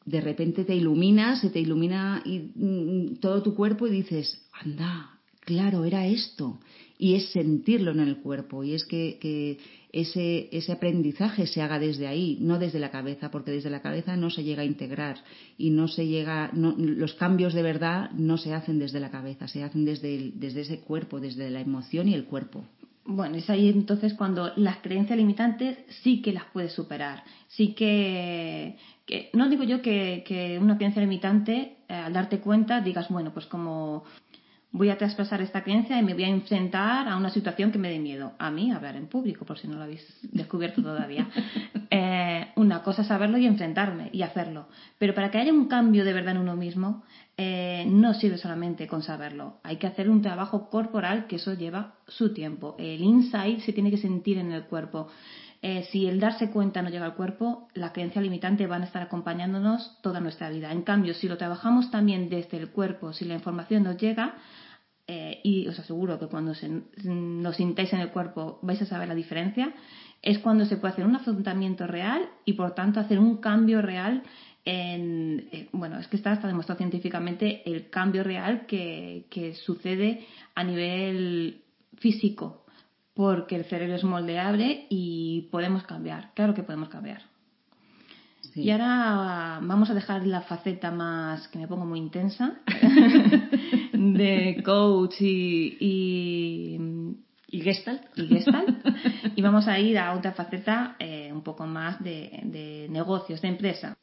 de 0.04 0.20
repente 0.20 0.64
te 0.64 0.76
ilumina, 0.76 1.40
se 1.40 1.50
te 1.50 1.60
ilumina 1.60 2.22
y, 2.24 2.50
mm, 2.54 3.16
todo 3.16 3.42
tu 3.42 3.54
cuerpo 3.54 3.86
y 3.86 3.90
dices, 3.90 4.46
anda, 4.52 5.18
claro, 5.40 5.84
era 5.84 6.06
esto. 6.06 6.60
Y 6.98 7.14
es 7.14 7.30
sentirlo 7.30 7.90
en 7.90 8.00
el 8.00 8.18
cuerpo 8.18 8.62
y 8.64 8.74
es 8.74 8.84
que, 8.84 9.58
ese, 9.94 10.48
ese, 10.50 10.72
aprendizaje 10.72 11.46
se 11.46 11.62
haga 11.62 11.78
desde 11.78 12.06
ahí, 12.06 12.36
no 12.40 12.58
desde 12.58 12.80
la 12.80 12.90
cabeza, 12.90 13.30
porque 13.30 13.52
desde 13.52 13.70
la 13.70 13.80
cabeza 13.80 14.16
no 14.16 14.28
se 14.28 14.42
llega 14.42 14.62
a 14.62 14.66
integrar 14.66 15.16
y 15.56 15.70
no 15.70 15.88
se 15.88 16.06
llega, 16.06 16.50
los 16.52 17.14
cambios 17.14 17.54
de 17.54 17.62
verdad 17.62 18.10
no 18.10 18.36
se 18.36 18.52
hacen 18.54 18.78
desde 18.78 19.00
la 19.00 19.10
cabeza, 19.10 19.46
se 19.46 19.62
hacen 19.62 19.84
desde, 19.84 20.32
desde 20.34 20.62
ese 20.62 20.80
cuerpo, 20.80 21.20
desde 21.20 21.48
la 21.50 21.60
emoción 21.60 22.08
y 22.08 22.14
el 22.14 22.24
cuerpo. 22.24 22.64
Bueno, 23.06 23.36
es 23.36 23.50
ahí 23.50 23.68
entonces 23.68 24.14
cuando 24.14 24.52
las 24.56 24.78
creencias 24.78 25.18
limitantes 25.18 25.76
sí 26.02 26.22
que 26.22 26.32
las 26.32 26.44
puedes 26.52 26.72
superar. 26.72 27.22
Sí 27.48 27.74
que, 27.74 28.78
no 29.34 29.48
digo 29.50 29.62
yo 29.62 29.82
que, 29.82 30.58
una 30.60 30.76
creencia 30.76 31.02
limitante, 31.02 31.76
eh, 31.88 31.94
al 31.94 32.14
darte 32.14 32.38
cuenta, 32.40 32.80
digas, 32.80 33.08
bueno, 33.10 33.32
pues 33.32 33.46
como 33.46 34.04
voy 34.74 34.90
a 34.90 34.98
traspasar 34.98 35.40
esta 35.40 35.62
creencia 35.62 35.96
y 35.96 36.02
me 36.02 36.14
voy 36.14 36.24
a 36.24 36.28
enfrentar 36.28 37.08
a 37.08 37.16
una 37.16 37.30
situación 37.30 37.70
que 37.70 37.78
me 37.78 37.90
dé 37.90 38.00
miedo. 38.00 38.32
A 38.40 38.50
mí, 38.50 38.72
hablar 38.72 38.96
en 38.96 39.06
público, 39.06 39.44
por 39.44 39.56
si 39.56 39.68
no 39.68 39.76
lo 39.76 39.84
habéis 39.84 40.04
descubierto 40.22 40.82
todavía. 40.82 41.28
Eh, 41.96 42.48
una 42.56 42.82
cosa 42.82 43.02
es 43.02 43.08
saberlo 43.08 43.38
y 43.38 43.46
enfrentarme 43.46 44.08
y 44.12 44.22
hacerlo. 44.22 44.66
Pero 44.98 45.14
para 45.14 45.30
que 45.30 45.38
haya 45.38 45.52
un 45.52 45.68
cambio 45.68 46.04
de 46.04 46.12
verdad 46.12 46.34
en 46.34 46.40
uno 46.40 46.56
mismo, 46.56 47.04
eh, 47.36 47.86
no 47.88 48.14
sirve 48.14 48.36
solamente 48.36 48.88
con 48.88 49.02
saberlo. 49.02 49.60
Hay 49.62 49.76
que 49.76 49.86
hacer 49.86 50.10
un 50.10 50.20
trabajo 50.20 50.70
corporal 50.70 51.28
que 51.28 51.36
eso 51.36 51.54
lleva 51.54 51.94
su 52.08 52.34
tiempo. 52.34 52.74
El 52.80 53.00
insight 53.00 53.60
se 53.60 53.72
tiene 53.72 53.92
que 53.92 53.98
sentir 53.98 54.38
en 54.38 54.50
el 54.50 54.64
cuerpo. 54.64 55.06
Eh, 55.62 55.86
si 55.92 56.06
el 56.08 56.18
darse 56.18 56.50
cuenta 56.50 56.82
no 56.82 56.90
llega 56.90 57.04
al 57.04 57.14
cuerpo, 57.14 57.68
las 57.74 57.92
creencias 57.92 58.24
limitantes 58.24 58.68
van 58.68 58.82
a 58.82 58.86
estar 58.86 59.02
acompañándonos 59.02 59.98
toda 60.02 60.18
nuestra 60.18 60.50
vida. 60.50 60.72
En 60.72 60.82
cambio, 60.82 61.14
si 61.14 61.28
lo 61.28 61.36
trabajamos 61.36 61.92
también 61.92 62.28
desde 62.28 62.56
el 62.56 62.70
cuerpo, 62.70 63.12
si 63.12 63.24
la 63.24 63.34
información 63.34 63.84
nos 63.84 63.96
llega, 63.96 64.34
eh, 65.06 65.40
y 65.42 65.66
os 65.68 65.78
aseguro 65.78 66.18
que 66.18 66.28
cuando 66.28 66.54
se, 66.54 66.70
lo 67.04 67.52
sintáis 67.52 67.92
en 67.92 68.00
el 68.00 68.10
cuerpo 68.10 68.58
vais 68.62 68.80
a 68.80 68.86
saber 68.86 69.08
la 69.08 69.14
diferencia, 69.14 69.74
es 70.22 70.38
cuando 70.38 70.64
se 70.64 70.78
puede 70.78 70.94
hacer 70.94 71.04
un 71.04 71.16
afrontamiento 71.16 71.86
real 71.86 72.22
y 72.46 72.54
por 72.54 72.74
tanto 72.74 73.00
hacer 73.00 73.18
un 73.18 73.36
cambio 73.36 73.82
real 73.82 74.22
en, 74.64 75.48
eh, 75.52 75.68
bueno, 75.72 75.98
es 75.98 76.08
que 76.08 76.16
está 76.16 76.32
hasta 76.32 76.48
demostrado 76.48 76.78
científicamente 76.78 77.62
el 77.70 77.90
cambio 77.90 78.24
real 78.24 78.64
que, 78.66 79.26
sucede 79.62 80.26
a 80.54 80.64
nivel 80.64 81.62
físico, 81.98 82.64
porque 83.12 83.56
el 83.56 83.64
cerebro 83.64 83.96
es 83.96 84.04
moldeable 84.04 84.86
y 84.88 85.48
podemos 85.50 85.82
cambiar, 85.84 86.32
claro 86.34 86.54
que 86.54 86.62
podemos 86.62 86.88
cambiar. 86.88 87.22
Y 88.54 88.70
ahora 88.70 89.58
vamos 89.62 89.90
a 89.90 89.94
dejar 89.94 90.26
la 90.26 90.42
faceta 90.42 90.90
más 90.90 91.48
que 91.48 91.58
me 91.58 91.66
pongo 91.66 91.86
muy 91.86 91.98
intensa 91.98 92.54
de 94.18 94.62
coach 94.64 95.20
y, 95.20 96.78
y, 97.48 97.60
gestalt. 97.60 98.02
Y, 98.16 98.26
gestalt. 98.26 98.68
y 99.36 99.42
vamos 99.42 99.66
a 99.68 99.78
ir 99.78 99.98
a 99.98 100.14
otra 100.14 100.32
faceta 100.32 100.96
eh, 100.98 101.30
un 101.32 101.42
poco 101.42 101.66
más 101.66 102.02
de, 102.02 102.40
de 102.44 102.88
negocios, 102.90 103.40
de 103.40 103.48
empresa. 103.48 103.96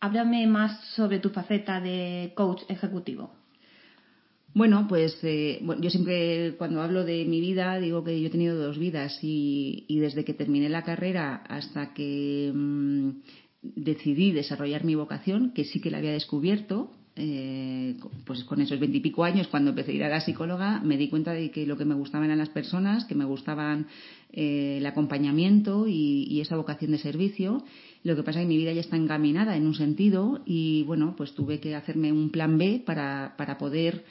Háblame 0.00 0.46
más 0.46 0.84
sobre 0.94 1.18
tu 1.18 1.30
faceta 1.30 1.80
de 1.80 2.32
coach 2.36 2.62
ejecutivo. 2.68 3.32
Bueno, 4.54 4.86
pues 4.88 5.18
eh, 5.22 5.60
yo 5.80 5.90
siempre 5.90 6.54
cuando 6.56 6.82
hablo 6.82 7.04
de 7.04 7.24
mi 7.26 7.40
vida 7.40 7.78
digo 7.78 8.02
que 8.02 8.20
yo 8.20 8.26
he 8.26 8.30
tenido 8.30 8.56
dos 8.56 8.78
vidas 8.78 9.18
y, 9.22 9.86
desde 10.00 10.24
que 10.24 10.34
terminé 10.34 10.68
la 10.68 10.82
carrera 10.82 11.36
hasta 11.48 11.92
que 11.92 12.50
mm, 12.54 13.10
decidí 13.62 14.32
desarrollar 14.32 14.84
mi 14.84 14.94
vocación, 14.94 15.52
que 15.52 15.64
sí 15.64 15.80
que 15.80 15.90
la 15.90 15.98
había 15.98 16.12
descubierto, 16.12 16.90
eh, 17.18 17.96
pues 18.24 18.44
con 18.44 18.60
esos 18.60 18.78
veintipico 18.78 19.24
años, 19.24 19.48
cuando 19.48 19.70
empecé 19.70 19.92
a 19.92 19.94
ir 19.94 20.04
a 20.04 20.08
la 20.08 20.20
psicóloga, 20.20 20.80
me 20.80 20.96
di 20.96 21.08
cuenta 21.08 21.32
de 21.32 21.50
que 21.50 21.66
lo 21.66 21.76
que 21.76 21.84
me 21.84 21.94
gustaban 21.94 22.26
eran 22.26 22.38
las 22.38 22.48
personas, 22.48 23.04
que 23.04 23.14
me 23.14 23.24
gustaban 23.24 23.86
eh, 24.32 24.76
el 24.78 24.86
acompañamiento 24.86 25.86
y, 25.88 26.40
esa 26.40 26.56
vocación 26.56 26.92
de 26.92 26.98
servicio. 26.98 27.64
Lo 28.04 28.14
que 28.14 28.22
pasa 28.22 28.40
es 28.40 28.44
que 28.44 28.48
mi 28.48 28.56
vida 28.56 28.72
ya 28.72 28.80
está 28.80 28.96
encaminada 28.96 29.56
en 29.56 29.66
un 29.66 29.74
sentido 29.74 30.40
y, 30.46 30.84
bueno, 30.84 31.14
pues 31.16 31.34
tuve 31.34 31.58
que 31.58 31.74
hacerme 31.74 32.12
un 32.12 32.30
plan 32.30 32.56
B 32.56 32.82
para, 32.86 33.34
para 33.36 33.58
poder 33.58 34.04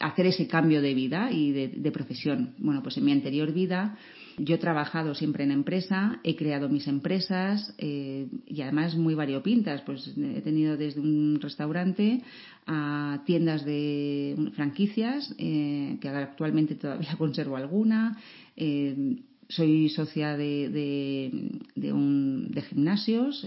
hacer 0.00 0.26
ese 0.26 0.46
cambio 0.46 0.82
de 0.82 0.94
vida 0.94 1.30
y 1.30 1.52
de 1.52 1.90
profesión. 1.92 2.54
Bueno, 2.58 2.82
pues 2.82 2.96
en 2.96 3.04
mi 3.04 3.12
anterior 3.12 3.52
vida 3.52 3.96
yo 4.38 4.56
he 4.56 4.58
trabajado 4.58 5.14
siempre 5.14 5.44
en 5.44 5.50
empresa, 5.50 6.20
he 6.22 6.36
creado 6.36 6.68
mis 6.68 6.86
empresas 6.88 7.74
eh, 7.78 8.28
y 8.46 8.60
además 8.60 8.94
muy 8.94 9.14
variopintas. 9.14 9.80
Pues 9.82 10.14
he 10.18 10.42
tenido 10.42 10.76
desde 10.76 11.00
un 11.00 11.38
restaurante 11.40 12.22
a 12.66 13.22
tiendas 13.24 13.64
de 13.64 14.50
franquicias, 14.54 15.34
eh, 15.38 15.96
que 16.00 16.08
actualmente 16.08 16.74
todavía 16.74 17.14
conservo 17.18 17.56
alguna. 17.56 18.18
Eh, 18.56 19.16
soy 19.48 19.88
socia 19.88 20.36
de, 20.36 21.62
de, 21.74 21.92
un, 21.92 22.50
de 22.50 22.62
gimnasios 22.62 23.46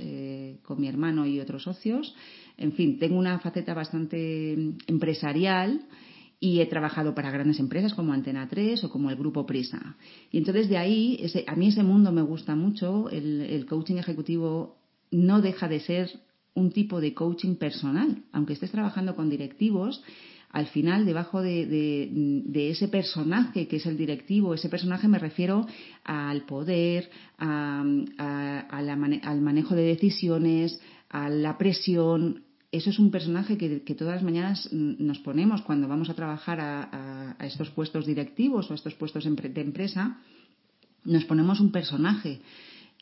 con 0.63 0.79
mi 0.79 0.88
hermano 0.88 1.27
y 1.27 1.41
otros 1.41 1.63
socios. 1.63 2.15
En 2.58 2.72
fin, 2.72 2.98
tengo 3.00 3.20
una 3.20 3.38
faceta 3.39 3.74
bastante 3.74 4.53
empresarial 4.88 5.82
y 6.39 6.62
he 6.62 6.65
trabajado 6.65 7.13
para 7.13 7.31
grandes 7.31 7.60
empresas 7.60 7.93
como 7.93 8.13
Antena 8.13 8.48
3 8.48 8.84
o 8.86 8.89
como 8.89 9.10
el 9.10 9.17
Grupo 9.17 9.46
Prisa. 9.46 9.98
Y 10.31 10.38
entonces 10.38 10.69
de 10.69 10.77
ahí, 10.77 11.22
a 11.48 11.55
mí 11.55 11.67
ese 11.67 11.84
mundo 11.84 12.12
me 12.12 12.22
gusta 12.22 12.55
mucho, 12.55 13.10
el, 13.10 13.65
coaching 13.67 13.98
ejecutivo 13.98 14.77
no 15.12 15.41
deja 15.41 15.67
de 15.67 15.81
ser 15.81 16.10
un 16.53 16.72
tipo 16.72 17.01
de 17.01 17.13
coaching 17.13 17.55
personal, 17.55 18.24
aunque 18.31 18.53
estés 18.53 18.72
trabajando 18.72 19.15
con 19.15 19.29
directivos, 19.29 20.01
al 20.51 20.65
final, 20.67 21.05
debajo 21.05 21.41
de, 21.43 22.50
ese 22.72 22.88
personaje 22.88 23.67
que 23.67 23.75
es 23.75 23.86
el 23.86 23.98
directivo, 23.98 24.55
ese 24.55 24.69
personaje 24.69 25.08
me 25.08 25.19
refiero 25.19 25.67
al 26.03 26.46
poder, 26.46 27.10
al 27.38 28.98
manejo 29.41 29.75
de 29.75 29.84
decisiones, 29.84 30.79
a 31.10 31.29
la 31.29 31.58
presión, 31.58 32.46
eso 32.72 32.90
es 32.92 33.00
un 33.00 33.10
personaje 33.10 33.58
que, 33.58 33.96
todas 33.96 34.16
las 34.16 34.24
mañanas 34.24 34.70
nos 34.72 35.20
ponemos 35.20 35.62
cuando 35.64 35.88
vamos 35.88 36.10
a 36.10 36.14
trabajar 36.14 36.60
a, 36.62 37.36
estos 37.42 37.70
puestos 37.72 38.06
directivos 38.06 38.70
o 38.70 38.74
a 38.74 38.76
estos 38.76 38.94
puestos 38.94 39.24
de 39.24 39.62
empresa, 39.62 40.20
nos 41.04 41.26
ponemos 41.26 41.60
un 41.60 41.72
personaje. 41.72 42.42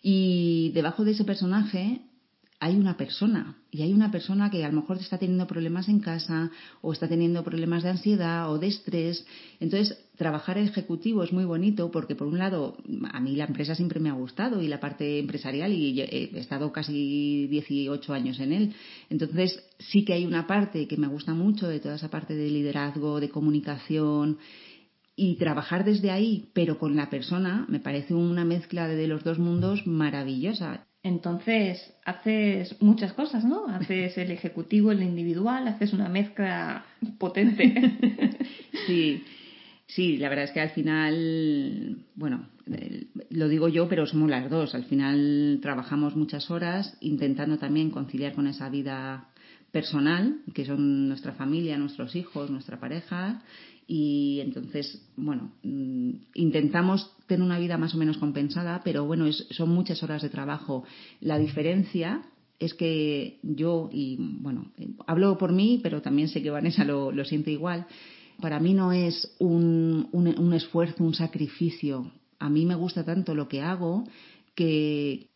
Y 0.02 0.72
debajo 0.74 1.04
de 1.04 1.12
ese 1.12 1.26
personaje 1.26 2.02
hay 2.60 2.76
una 2.76 2.98
persona 2.98 3.58
y 3.70 3.84
hay 3.84 3.94
una 3.94 4.10
persona 4.10 4.50
que 4.50 4.66
a 4.66 4.70
lo 4.70 4.82
mejor 4.82 4.98
está 4.98 5.20
teniendo 5.20 5.46
problemas 5.46 5.88
en 5.90 6.00
casa 6.00 6.50
o 6.82 6.92
está 6.92 7.08
teniendo 7.08 7.44
problemas 7.44 7.84
de 7.84 7.90
ansiedad 7.90 8.52
o 8.52 8.58
de 8.58 8.68
estrés. 8.68 9.26
Entonces, 9.60 9.98
trabajar 10.18 10.58
ejecutivo 10.58 11.24
es 11.24 11.32
muy 11.32 11.46
bonito 11.46 11.92
porque, 11.92 12.16
por 12.16 12.28
un 12.28 12.40
lado, 12.40 12.78
a 13.12 13.20
mí 13.20 13.36
la 13.36 13.46
empresa 13.46 13.76
siempre 13.76 14.00
me 14.00 14.10
ha 14.10 14.14
gustado 14.14 14.64
y 14.64 14.68
la 14.68 14.80
parte 14.80 15.20
empresarial 15.20 15.72
y 15.72 16.02
he 16.02 16.40
estado 16.40 16.72
casi 16.72 17.46
18 17.48 18.14
años 18.14 18.40
en 18.40 18.54
él. 18.54 18.74
Entonces, 19.10 19.64
sí 19.78 20.04
que 20.04 20.14
hay 20.14 20.26
una 20.26 20.48
parte 20.48 20.88
que 20.88 20.98
me 20.98 21.08
gusta 21.08 21.36
mucho 21.36 21.68
de 21.68 21.80
toda 21.80 21.96
esa 21.96 22.10
parte 22.10 22.36
de 22.36 22.50
liderazgo, 22.50 23.20
de 23.20 23.30
comunicación 23.30 24.40
y 25.16 25.36
trabajar 25.36 25.86
desde 25.86 26.10
ahí, 26.10 26.50
pero 26.54 26.80
con 26.80 26.96
la 26.96 27.10
persona, 27.12 27.66
me 27.70 27.80
parece 27.80 28.16
una 28.16 28.46
mezcla 28.46 28.88
de 28.88 29.08
los 29.08 29.24
dos 29.24 29.38
mundos 29.38 29.86
maravillosa. 29.86 30.87
Entonces, 31.08 31.94
haces 32.04 32.76
muchas 32.82 33.14
cosas, 33.14 33.46
¿no? 33.46 33.68
Haces 33.68 34.18
el 34.18 34.30
ejecutivo, 34.30 34.92
el 34.92 35.02
individual, 35.02 35.68
haces 35.68 35.94
una 35.94 36.10
mezcla 36.10 36.86
potente. 37.18 38.38
sí, 38.88 39.24
sí, 39.86 40.18
la 40.18 40.28
verdad 40.28 40.46
es 40.46 40.52
que 40.52 40.60
al 40.60 40.72
final, 40.72 41.98
bueno, 42.16 42.50
lo 43.30 43.48
digo 43.48 43.70
yo, 43.70 43.88
pero 43.88 44.06
somos 44.06 44.30
las 44.30 44.50
dos. 44.50 44.76
Al 44.76 44.84
final 44.84 45.60
trabajamos 45.62 46.18
muchas 46.18 46.52
horas 46.52 46.98
intentando 47.00 47.58
también 47.58 47.90
conciliar 47.90 48.34
con 48.34 48.48
esa 48.48 48.70
vida 48.70 49.30
personal, 49.72 50.42
que 50.54 50.66
son 50.66 51.08
nuestra 51.08 51.34
familia, 51.34 51.78
nuestros 51.78 52.18
hijos, 52.18 52.50
nuestra 52.50 52.82
pareja, 52.82 53.42
y 53.88 54.42
entonces, 54.42 55.02
bueno, 55.16 55.54
mm, 55.64 56.12
intentamos 56.34 57.10
tener 57.26 57.44
una 57.44 57.58
vida 57.58 57.78
más 57.78 57.96
o 57.96 57.98
menos 57.98 58.18
compensada, 58.18 58.82
pero 58.84 59.06
bueno, 59.06 59.32
son 59.32 59.70
muchas 59.70 60.04
horas 60.04 60.22
de 60.22 60.30
trabajo. 60.30 60.84
La 61.22 61.40
diferencia 61.40 62.22
es 62.60 62.74
que 62.74 63.40
yo, 63.44 63.90
y 63.92 64.18
bueno, 64.20 64.72
hablo 65.06 65.38
por 65.38 65.54
mí, 65.54 65.80
pero 65.82 66.02
también 66.02 66.28
sé 66.28 66.44
que 66.44 66.50
Vanessa 66.50 66.84
lo, 66.84 67.14
lo 67.14 67.24
siente 67.24 67.52
igual, 67.52 67.88
para 68.42 68.60
mí 68.60 68.74
no 68.74 68.92
es 68.92 69.36
un, 69.40 70.10
un, 70.12 70.54
esfuerzo, 70.54 71.04
un 71.04 71.14
sacrificio. 71.14 72.12
A 72.40 72.50
mí 72.50 72.66
me 72.66 72.76
gusta 72.76 73.04
tanto 73.04 73.34
lo 73.34 73.48
que 73.48 73.62
hago 73.62 74.04
que, 74.54 75.30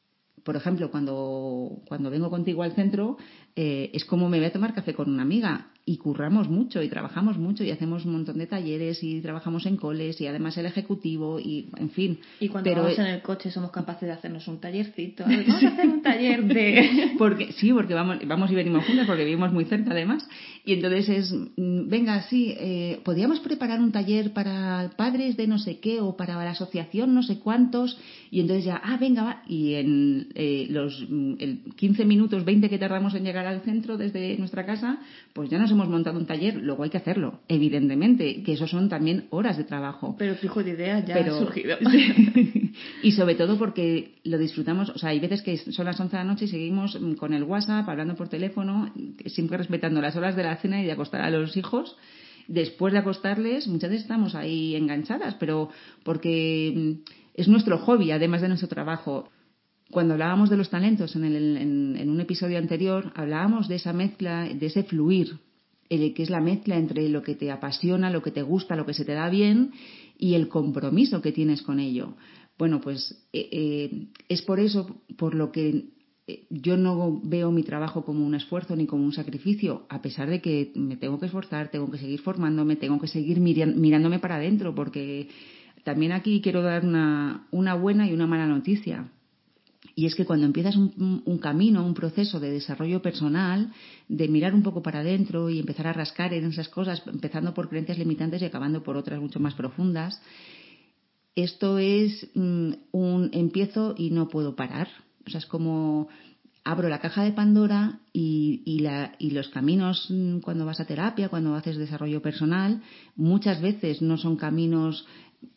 por 0.44 0.56
ejemplo, 0.56 0.92
cuando, 0.92 1.82
cuando 1.88 2.10
vengo 2.10 2.30
contigo 2.30 2.64
al 2.64 2.74
centro, 2.74 3.18
eh, 3.56 3.92
es 3.94 4.06
como 4.06 4.30
me 4.30 4.38
voy 4.38 4.48
a 4.48 4.54
tomar 4.54 4.74
café 4.74 4.94
con 4.94 5.10
una 5.10 5.24
amiga 5.24 5.72
y 5.86 5.98
curramos 5.98 6.48
mucho 6.48 6.82
y 6.84 6.90
trabajamos 6.90 7.38
mucho 7.38 7.64
y 7.64 7.72
hacemos 7.72 8.06
un 8.06 8.14
montón 8.14 8.38
de 8.38 8.48
talleres 8.48 9.04
y 9.04 9.20
trabajamos 9.22 9.66
en 9.66 9.78
coles 9.78 10.22
y 10.22 10.28
además 10.28 10.58
el 10.58 10.66
ejecutivo 10.68 11.40
y 11.40 11.70
en 11.78 11.90
fin. 11.90 12.20
Y 12.40 12.50
cuando 12.50 12.70
pero, 12.70 12.84
vamos 12.84 13.00
en 13.00 13.08
el 13.08 13.22
coche 13.22 13.50
somos 13.50 13.72
capaces 13.72 14.04
de 14.04 14.12
hacernos 14.12 14.48
un 14.48 14.60
tallercito. 14.60 15.24
vamos 15.28 15.64
a 15.64 15.68
hacer 15.68 15.88
un 15.88 16.02
taller 16.02 16.44
de... 16.44 17.14
porque, 17.18 17.52
sí, 17.54 17.74
porque 17.74 17.94
vamos, 17.94 18.18
vamos 18.28 18.52
y 18.52 18.56
venimos 18.56 18.86
juntas 18.86 19.08
porque 19.08 19.26
vivimos 19.26 19.52
muy 19.52 19.66
cerca 19.66 19.92
además. 19.92 20.28
Y 20.66 20.74
entonces 20.74 21.10
es, 21.10 21.34
venga, 21.58 22.22
sí, 22.24 22.54
eh, 22.58 23.00
podríamos 23.04 23.40
preparar 23.40 23.80
un 23.80 23.92
taller 23.92 24.34
para 24.34 24.92
padres 24.96 25.36
de 25.36 25.48
no 25.48 25.58
sé 25.58 25.80
qué 25.80 26.00
o 26.00 26.16
para 26.16 26.36
la 26.36 26.52
asociación 26.52 27.14
no 27.14 27.24
sé 27.24 27.40
cuántos 27.40 27.98
y 28.30 28.40
entonces 28.40 28.66
ya, 28.66 28.82
ah, 28.84 28.98
venga, 28.98 29.24
va. 29.24 29.44
Y 29.48 29.74
en 29.74 30.30
eh, 30.36 30.68
los 30.70 31.02
el 31.02 31.62
15 31.76 32.06
minutos, 32.06 32.46
20 32.46 32.70
que 32.70 32.78
tardamos 32.78 33.14
en 33.16 33.24
llegar 33.24 33.46
al 33.46 33.62
centro 33.62 33.98
desde 33.98 34.38
nuestra 34.38 34.66
casa, 34.66 35.00
pues 35.34 35.50
ya 35.50 35.58
nos 35.58 35.71
hemos 35.72 35.88
montado 35.90 36.18
un 36.18 36.26
taller, 36.26 36.56
luego 36.56 36.84
hay 36.84 36.90
que 36.90 36.98
hacerlo, 36.98 37.42
evidentemente, 37.48 38.44
que 38.44 38.54
eso 38.54 38.68
son 38.68 38.90
también 38.90 39.28
horas 39.30 39.58
de 39.58 39.64
trabajo. 39.64 40.16
Pero 40.18 40.36
fijo 40.36 40.64
de 40.64 40.72
idea 40.72 41.04
ya 41.04 41.16
ha 41.16 41.40
surgido. 41.40 41.78
y 43.04 43.12
sobre 43.12 43.36
todo 43.36 43.58
porque 43.58 44.20
lo 44.24 44.38
disfrutamos, 44.38 44.90
o 44.90 44.98
sea, 44.98 45.10
hay 45.10 45.20
veces 45.20 45.42
que 45.42 45.58
son 45.58 45.86
las 45.86 46.00
11 46.00 46.16
de 46.16 46.24
la 46.24 46.30
noche 46.30 46.46
y 46.46 46.50
seguimos 46.50 46.98
con 47.18 47.34
el 47.34 47.44
WhatsApp, 47.44 47.88
hablando 47.88 48.16
por 48.16 48.30
teléfono, 48.30 48.94
siempre 49.26 49.58
respetando 49.58 50.02
las 50.02 50.16
horas 50.16 50.36
de 50.36 50.44
la 50.44 50.58
cena 50.58 50.82
y 50.82 50.86
de 50.86 50.92
acostar 50.92 51.22
a 51.22 51.30
los 51.30 51.58
hijos. 51.58 51.98
Después 52.48 52.94
de 52.94 53.00
acostarles, 53.00 53.68
muchas 53.68 53.90
veces 53.90 54.04
estamos 54.04 54.36
ahí 54.36 54.76
enganchadas, 54.76 55.36
pero 55.36 55.70
porque 56.04 56.74
mm, 56.76 57.12
es 57.34 57.48
nuestro 57.48 57.78
hobby, 57.80 58.12
además 58.12 58.42
de 58.42 58.50
nuestro 58.50 58.68
trabajo. 58.68 59.30
Cuando 59.90 60.14
hablábamos 60.14 60.50
de 60.50 60.58
los 60.58 60.70
talentos 60.70 61.16
en, 61.16 61.26
el, 61.26 61.58
en, 61.58 62.10
un 62.10 62.22
episodio 62.22 62.58
anterior, 62.58 63.12
hablábamos 63.16 63.68
de 63.68 63.76
esa 63.76 63.94
mezcla, 63.94 64.48
de 64.48 64.66
ese 64.66 64.84
fluir, 64.84 65.38
el, 65.92 66.14
que 66.14 66.24
es 66.24 66.30
la 66.30 66.40
mezcla 66.40 66.78
entre 66.78 67.08
lo 67.10 67.22
que 67.22 67.36
te 67.36 67.52
apasiona, 67.52 68.10
lo 68.10 68.22
que 68.22 68.32
te 68.32 68.42
gusta, 68.42 68.76
lo 68.76 68.86
que 68.86 68.94
se 68.94 69.06
te 69.06 69.14
da 69.14 69.30
bien 69.30 69.72
y 70.18 70.36
el 70.36 70.48
compromiso 70.48 71.22
que 71.22 71.32
tienes 71.32 71.62
con 71.62 71.80
ello. 71.80 72.16
Bueno, 72.58 72.80
pues 72.80 73.28
eh, 73.34 73.50
eh, 73.52 74.08
es 74.30 74.42
por 74.42 74.60
eso 74.60 75.02
por 75.18 75.36
lo 75.36 75.52
que 75.52 75.90
eh, 76.28 76.48
yo 76.50 76.78
no 76.78 77.20
veo 77.24 77.52
mi 77.52 77.64
trabajo 77.64 78.06
como 78.06 78.26
un 78.26 78.36
esfuerzo 78.36 78.76
ni 78.76 78.86
como 78.86 79.04
un 79.04 79.14
sacrificio, 79.14 79.86
a 79.90 80.02
pesar 80.02 80.30
de 80.30 80.42
que 80.42 80.72
me 80.76 80.96
tengo 80.96 81.20
que 81.20 81.26
esforzar, 81.26 81.70
tengo 81.70 81.92
que 81.92 81.98
seguir 81.98 82.22
formándome, 82.22 82.78
tengo 82.78 83.00
que 83.00 83.08
seguir 83.08 83.40
mirándome 83.40 84.20
para 84.20 84.36
adentro, 84.36 84.74
porque 84.74 85.28
también 85.84 86.14
aquí 86.14 86.42
quiero 86.42 86.62
dar 86.62 86.86
una, 86.86 87.48
una 87.52 87.74
buena 87.74 88.08
y 88.08 88.14
una 88.14 88.28
mala 88.28 88.48
noticia. 88.48 89.12
Y 89.96 90.06
es 90.06 90.16
que 90.16 90.26
cuando 90.26 90.46
empiezas 90.46 90.76
un, 90.76 91.40
camino, 91.42 91.86
un 91.86 91.94
proceso 91.94 92.40
de 92.40 92.52
desarrollo 92.52 93.02
personal, 93.02 93.72
de 94.08 94.28
mirar 94.28 94.54
un 94.54 94.64
poco 94.64 94.82
para 94.82 95.00
adentro 95.00 95.50
y 95.50 95.60
empezar 95.60 95.88
a 95.88 95.94
rascar 95.94 96.34
en 96.34 96.46
esas 96.46 96.70
cosas, 96.70 97.04
empezando 97.08 97.54
por 97.54 97.70
creencias 97.70 97.98
limitantes 97.98 98.42
y 98.42 98.46
acabando 98.46 98.84
por 98.84 98.98
otras 98.98 99.20
mucho 99.20 99.40
más 99.40 99.54
profundas, 99.54 100.22
esto 101.36 101.78
es 101.78 102.30
mm, 102.36 102.72
un 102.92 103.30
empiezo 103.34 103.96
y 103.98 104.12
no 104.12 104.28
puedo 104.28 104.56
parar. 104.56 104.88
O 105.26 105.30
sea, 105.30 105.40
es 105.40 105.46
como 105.46 106.10
abro 106.64 106.90
la 106.90 107.00
caja 107.00 107.24
de 107.24 107.32
Pandora 107.32 108.00
y, 108.14 108.62
y, 108.66 109.32
los 109.32 109.50
caminos 109.50 110.08
mm, 110.10 110.40
cuando 110.40 110.66
vas 110.66 110.80
a 110.80 110.86
terapia, 110.86 111.30
cuando 111.30 111.56
haces 111.56 111.78
desarrollo 111.78 112.22
personal, 112.22 112.82
muchas 113.16 113.62
veces 113.62 114.02
no 114.02 114.18
son 114.18 114.36
caminos 114.36 115.06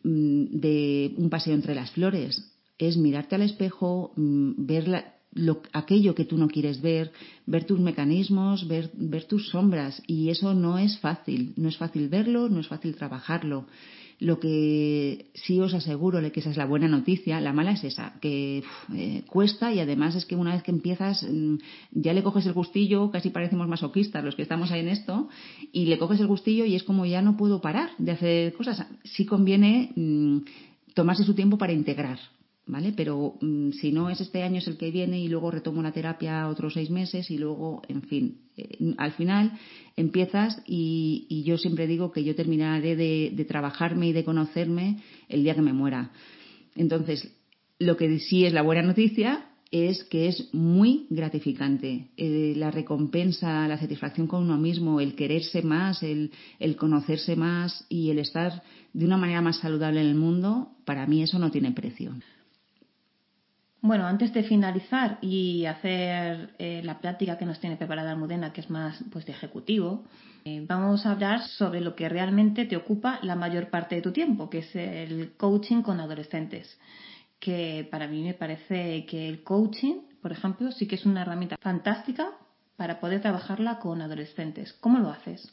mm, 0.03 0.61
de 0.61 1.14
un 1.19 1.29
paseo 1.29 1.55
entre 1.55 1.75
las 1.75 1.91
flores, 1.91 2.53
es 2.78 2.97
mirarte 2.97 3.35
al 3.35 3.43
espejo, 3.43 4.12
mm, 4.16 4.52
ver 4.66 5.14
aquello 5.72 6.14
que 6.14 6.25
tú 6.25 6.37
no 6.37 6.48
quieres 6.48 6.81
ver, 6.81 7.12
ver 7.46 7.64
tus 7.64 7.81
mecanismos, 7.81 8.68
ver, 8.68 8.90
ver 8.94 9.25
tus 9.25 9.48
sombras. 9.48 10.03
Y 10.07 10.31
eso 10.31 10.55
no 10.55 10.79
es 10.79 10.98
fácil. 10.98 11.55
No 11.57 11.68
es 11.68 11.77
fácil 11.77 12.09
verlo, 12.09 12.48
no 12.48 12.61
es 12.61 12.68
fácil 12.68 12.94
trabajarlo. 12.94 13.66
Lo 14.20 14.38
que 14.38 15.27
sí 15.35 15.61
os 15.61 15.75
aseguro 15.75 16.20
que 16.33 16.40
esa 16.40 16.51
es 16.51 16.57
la 16.57 16.66
buena 16.66 16.88
noticia, 16.88 17.40
la 17.40 17.53
mala 17.53 17.72
es 17.72 17.85
esa, 17.85 18.14
que 18.20 18.62
eh, 18.94 19.22
cuesta 19.27 19.72
y 19.72 19.81
además 19.81 20.14
es 20.14 20.25
que 20.25 20.37
una 20.37 20.55
vez 20.55 20.62
que 20.62 20.70
empiezas 20.70 21.25
mm, 21.25 21.57
ya 21.90 22.12
le 22.12 22.22
coges 22.22 22.46
el 22.46 22.53
gustillo, 22.53 23.11
casi 23.11 23.31
parecemos 23.31 23.66
masoquistas 23.66 24.25
los 24.25 24.37
que 24.37 24.42
estamos 24.42 24.70
ahí 24.70 24.81
en 24.81 24.88
esto, 24.88 25.29
y 25.72 25.87
le 25.87 25.98
coges 25.98 26.20
el 26.20 26.29
gustillo 26.29 26.64
y 26.64 26.77
es 26.77 26.85
como 26.85 27.07
ya 27.07 27.22
no 27.22 27.37
puedo 27.37 27.61
parar 27.61 27.90
de 27.98 28.12
hacer 28.12 28.53
cosas. 28.55 28.87
Sí 29.03 29.27
conviene 29.27 29.92
mm, 29.96 30.38
tomarse 30.94 31.25
su 31.25 31.35
tiempo 31.35 31.59
para 31.59 31.72
integrar, 31.72 32.18
¿vale? 32.66 32.92
Pero 32.96 33.35
mm, 33.40 33.72
si 33.72 33.92
no 33.92 34.11
es 34.11 34.20
este 34.20 34.42
año 34.42 34.59
es 34.59 34.66
el 34.66 34.77
que 34.77 34.90
viene 34.90 35.20
y 35.20 35.29
luego 35.29 35.50
retomo 35.50 35.83
la 35.83 35.92
terapia 35.92 36.48
otros 36.48 36.74
seis 36.74 36.90
meses 36.90 37.31
y 37.31 37.38
luego, 37.38 37.83
en 37.88 38.03
fin, 38.03 38.38
eh, 38.57 38.94
al 38.96 39.12
final 39.12 39.53
empiezas 39.96 40.62
y, 40.66 41.42
yo 41.44 41.59
siempre 41.59 41.87
digo 41.87 42.11
que 42.11 42.24
yo 42.24 42.35
terminaré 42.35 42.96
de, 42.96 43.44
trabajarme 43.46 44.09
y 44.09 44.12
de 44.12 44.24
conocerme 44.24 44.98
el 45.29 45.42
día 45.42 45.55
que 45.55 45.62
me 45.62 45.72
muera. 45.72 46.11
Entonces, 46.74 47.31
lo 47.79 47.96
que 47.96 48.18
sí 48.18 48.46
es 48.46 48.53
la 48.53 48.62
buena 48.62 48.83
noticia 48.83 49.46
es 49.70 50.05
que 50.05 50.29
es 50.29 50.55
muy 50.55 51.07
gratificante. 51.11 52.09
Eh, 52.16 52.55
la 52.57 52.70
recompensa, 52.70 53.66
la 53.66 53.79
satisfacción 53.79 54.27
con 54.27 54.44
uno 54.44 54.57
mismo, 54.57 55.00
el 55.00 55.14
quererse 55.14 55.62
más, 55.62 56.03
el 56.03 56.31
conocerse 56.77 57.37
más 57.37 57.85
y 57.88 58.11
el 58.11 58.20
estar 58.20 58.62
de 58.92 59.05
una 59.05 59.16
manera 59.16 59.42
más 59.42 59.59
saludable 59.59 60.00
en 60.00 60.07
el 60.07 60.14
mundo, 60.14 60.70
para 60.85 61.07
mí 61.07 61.22
eso 61.22 61.38
no 61.38 61.50
tiene 61.50 61.72
precio. 61.72 62.14
Bueno, 63.87 64.07
antes 64.07 64.33
de 64.33 64.44
finalizar 64.44 65.18
y 65.20 65.66
hacer 65.66 66.55
eh, 66.59 66.81
la 66.83 67.01
práctica 67.01 67.37
que 67.37 67.44
nos 67.44 67.61
tiene 67.61 67.77
preparada 67.77 68.12
Almudena, 68.12 68.51
que 68.51 68.62
es 68.62 68.70
más 68.70 69.05
pues 69.12 69.27
de 69.27 69.33
ejecutivo, 69.33 70.05
eh, 70.47 70.64
vamos 70.66 71.05
a 71.05 71.11
hablar 71.11 71.42
sobre 71.42 71.83
lo 71.83 71.94
que 71.94 72.09
realmente 72.09 72.64
te 72.64 72.79
ocupa 72.79 73.18
la 73.20 73.37
mayor 73.37 73.68
parte 73.68 73.97
de 73.97 74.01
tu 74.01 74.11
tiempo, 74.11 74.49
que 74.49 74.61
es 74.61 74.75
el 74.75 75.35
coaching 75.37 75.83
con 75.83 76.01
adolescentes. 76.01 76.79
Que 77.38 77.87
para 77.90 78.09
mí 78.09 78.23
me 78.23 78.33
parece 78.33 79.05
que 79.05 79.29
el 79.29 79.42
coaching, 79.42 79.97
por 80.23 80.33
ejemplo, 80.33 80.73
sí 80.73 80.88
que 80.88 80.94
es 80.94 81.05
una 81.05 81.20
herramienta 81.20 81.59
fantástica 81.61 82.31
para 82.77 83.01
poder 83.01 83.20
trabajarla 83.20 83.81
con 83.81 84.01
adolescentes. 84.01 84.73
¿Cómo 84.81 84.99
lo 84.99 85.11
haces? 85.11 85.53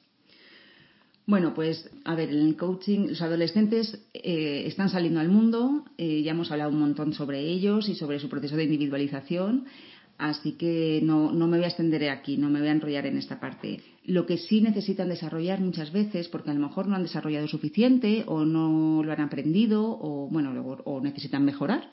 Bueno, 1.27 1.53
pues 1.53 1.89
a 2.03 2.15
ver, 2.15 2.29
en 2.29 2.47
el 2.47 2.57
coaching 2.57 3.09
los 3.09 3.21
adolescentes 3.21 3.99
eh, 4.13 4.63
están 4.65 4.89
saliendo 4.89 5.19
al 5.19 5.29
mundo, 5.29 5.85
eh, 5.97 6.23
ya 6.23 6.31
hemos 6.31 6.51
hablado 6.51 6.71
un 6.71 6.79
montón 6.79 7.13
sobre 7.13 7.41
ellos 7.41 7.89
y 7.89 7.95
sobre 7.95 8.19
su 8.19 8.27
proceso 8.27 8.55
de 8.55 8.63
individualización, 8.63 9.65
así 10.17 10.53
que 10.53 10.99
no, 11.03 11.31
no 11.31 11.47
me 11.47 11.57
voy 11.57 11.65
a 11.65 11.69
extender 11.69 12.09
aquí, 12.09 12.37
no 12.37 12.49
me 12.49 12.59
voy 12.59 12.69
a 12.69 12.73
enrollar 12.73 13.05
en 13.05 13.17
esta 13.17 13.39
parte. 13.39 13.81
Lo 14.03 14.25
que 14.25 14.37
sí 14.37 14.61
necesitan 14.61 15.09
desarrollar 15.09 15.61
muchas 15.61 15.91
veces, 15.91 16.27
porque 16.27 16.49
a 16.49 16.53
lo 16.55 16.59
mejor 16.59 16.87
no 16.87 16.95
han 16.95 17.03
desarrollado 17.03 17.47
suficiente 17.47 18.23
o 18.25 18.43
no 18.43 19.03
lo 19.03 19.11
han 19.11 19.21
aprendido 19.21 19.83
o, 19.83 20.27
bueno, 20.29 20.51
o 20.85 21.01
necesitan 21.01 21.45
mejorar, 21.45 21.91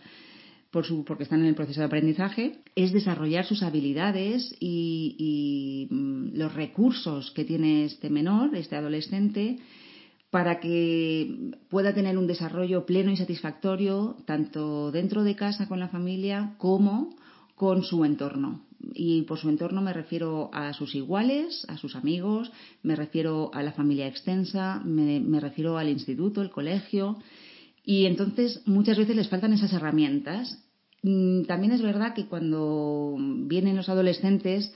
por 0.70 0.84
su, 0.84 1.04
porque 1.04 1.22
están 1.22 1.40
en 1.40 1.46
el 1.46 1.54
proceso 1.54 1.80
de 1.80 1.86
aprendizaje, 1.86 2.60
es 2.74 2.92
desarrollar 2.92 3.46
sus 3.46 3.62
habilidades 3.62 4.54
y, 4.60 5.88
mm, 5.90 6.36
los 6.36 6.54
recursos 6.54 7.30
que 7.30 7.44
tiene 7.44 7.84
este 7.84 8.10
menor, 8.10 8.54
este 8.54 8.76
adolescente, 8.76 9.58
para 10.30 10.60
que 10.60 11.52
pueda 11.70 11.94
tener 11.94 12.18
un 12.18 12.26
desarrollo 12.26 12.84
pleno 12.84 13.10
y 13.10 13.16
satisfactorio 13.16 14.16
tanto 14.26 14.92
dentro 14.92 15.24
de 15.24 15.36
casa 15.36 15.68
con 15.68 15.80
la 15.80 15.88
familia 15.88 16.54
como 16.58 17.16
con 17.54 17.82
su 17.82 18.04
entorno. 18.04 18.66
Y 18.92 19.22
por 19.22 19.38
su 19.38 19.48
entorno 19.48 19.80
me 19.80 19.94
refiero 19.94 20.50
a 20.52 20.74
sus 20.74 20.94
iguales, 20.94 21.64
a 21.68 21.78
sus 21.78 21.96
amigos, 21.96 22.52
me 22.82 22.94
refiero 22.94 23.50
a 23.54 23.62
la 23.62 23.72
familia 23.72 24.06
extensa, 24.06 24.82
me 24.84 25.40
refiero 25.40 25.78
al 25.78 25.88
instituto, 25.88 26.42
el 26.42 26.50
colegio 26.50 27.16
y 27.88 28.04
entonces 28.04 28.60
muchas 28.66 28.98
veces 28.98 29.16
les 29.16 29.30
faltan 29.30 29.54
esas 29.54 29.72
herramientas. 29.72 30.62
Mm, 31.02 31.44
también 31.44 31.72
es 31.72 31.80
verdad 31.80 32.12
que 32.12 32.26
cuando 32.26 33.16
vienen 33.18 33.76
los 33.76 33.88
adolescentes, 33.88 34.74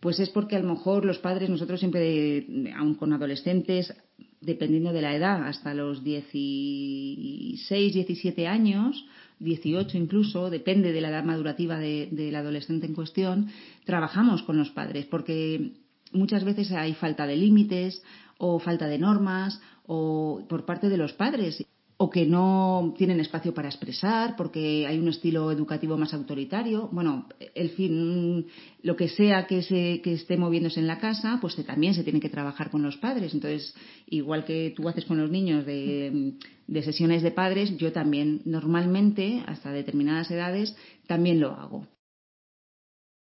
pues 0.00 0.18
es 0.18 0.30
porque 0.30 0.56
a 0.56 0.60
lo 0.60 0.72
mejor 0.72 1.04
los 1.04 1.18
padres, 1.18 1.50
nosotros 1.50 1.78
siempre, 1.78 2.46
aun 2.74 2.94
con 2.94 3.12
adolescentes, 3.12 3.92
dependiendo 4.40 4.94
de 4.94 5.02
la 5.02 5.14
edad, 5.14 5.46
hasta 5.46 5.74
los 5.74 6.02
16, 6.04 7.92
17 7.92 8.46
años, 8.46 9.04
18 9.40 9.98
incluso, 9.98 10.48
depende 10.48 10.92
de 10.92 11.02
la 11.02 11.10
edad 11.10 11.24
madurativa 11.24 11.78
del 11.78 12.34
adolescente 12.34 12.86
en 12.86 12.94
cuestión, 12.94 13.48
trabajamos 13.84 14.42
con 14.42 14.56
los 14.56 14.70
padres, 14.70 15.04
porque 15.04 15.72
muchas 16.12 16.44
veces 16.44 16.72
hay 16.72 16.94
falta 16.94 17.26
de 17.26 17.36
límites 17.36 18.02
o 18.38 18.58
falta 18.58 18.86
de 18.86 18.98
normas 18.98 19.60
o 19.84 20.46
por 20.48 20.64
parte 20.64 20.88
de 20.88 20.96
los 20.96 21.12
padres 21.12 21.62
o 21.96 22.10
que 22.10 22.26
no 22.26 22.92
tienen 22.98 23.20
espacio 23.20 23.54
para 23.54 23.68
expresar 23.68 24.34
porque 24.36 24.86
hay 24.86 24.98
un 24.98 25.08
estilo 25.08 25.52
educativo 25.52 25.96
más 25.96 26.12
autoritario. 26.12 26.88
Bueno, 26.90 27.28
el 27.54 27.70
fin, 27.70 28.46
lo 28.82 28.96
que 28.96 29.08
sea 29.08 29.46
que, 29.46 29.62
se, 29.62 30.00
que 30.02 30.14
esté 30.14 30.36
moviéndose 30.36 30.80
en 30.80 30.88
la 30.88 30.98
casa, 30.98 31.38
pues 31.40 31.54
también 31.64 31.94
se 31.94 32.02
tiene 32.02 32.20
que 32.20 32.28
trabajar 32.28 32.70
con 32.70 32.82
los 32.82 32.96
padres. 32.96 33.32
Entonces, 33.32 33.74
igual 34.06 34.44
que 34.44 34.72
tú 34.76 34.88
haces 34.88 35.04
con 35.04 35.18
los 35.18 35.30
niños 35.30 35.64
de, 35.64 36.34
sesiones 36.82 37.22
de 37.22 37.30
padres, 37.30 37.76
yo 37.76 37.92
también 37.92 38.42
normalmente, 38.44 39.44
hasta 39.46 39.70
determinadas 39.70 40.30
edades, 40.30 40.76
también 41.06 41.38
lo 41.38 41.52
hago. 41.52 41.86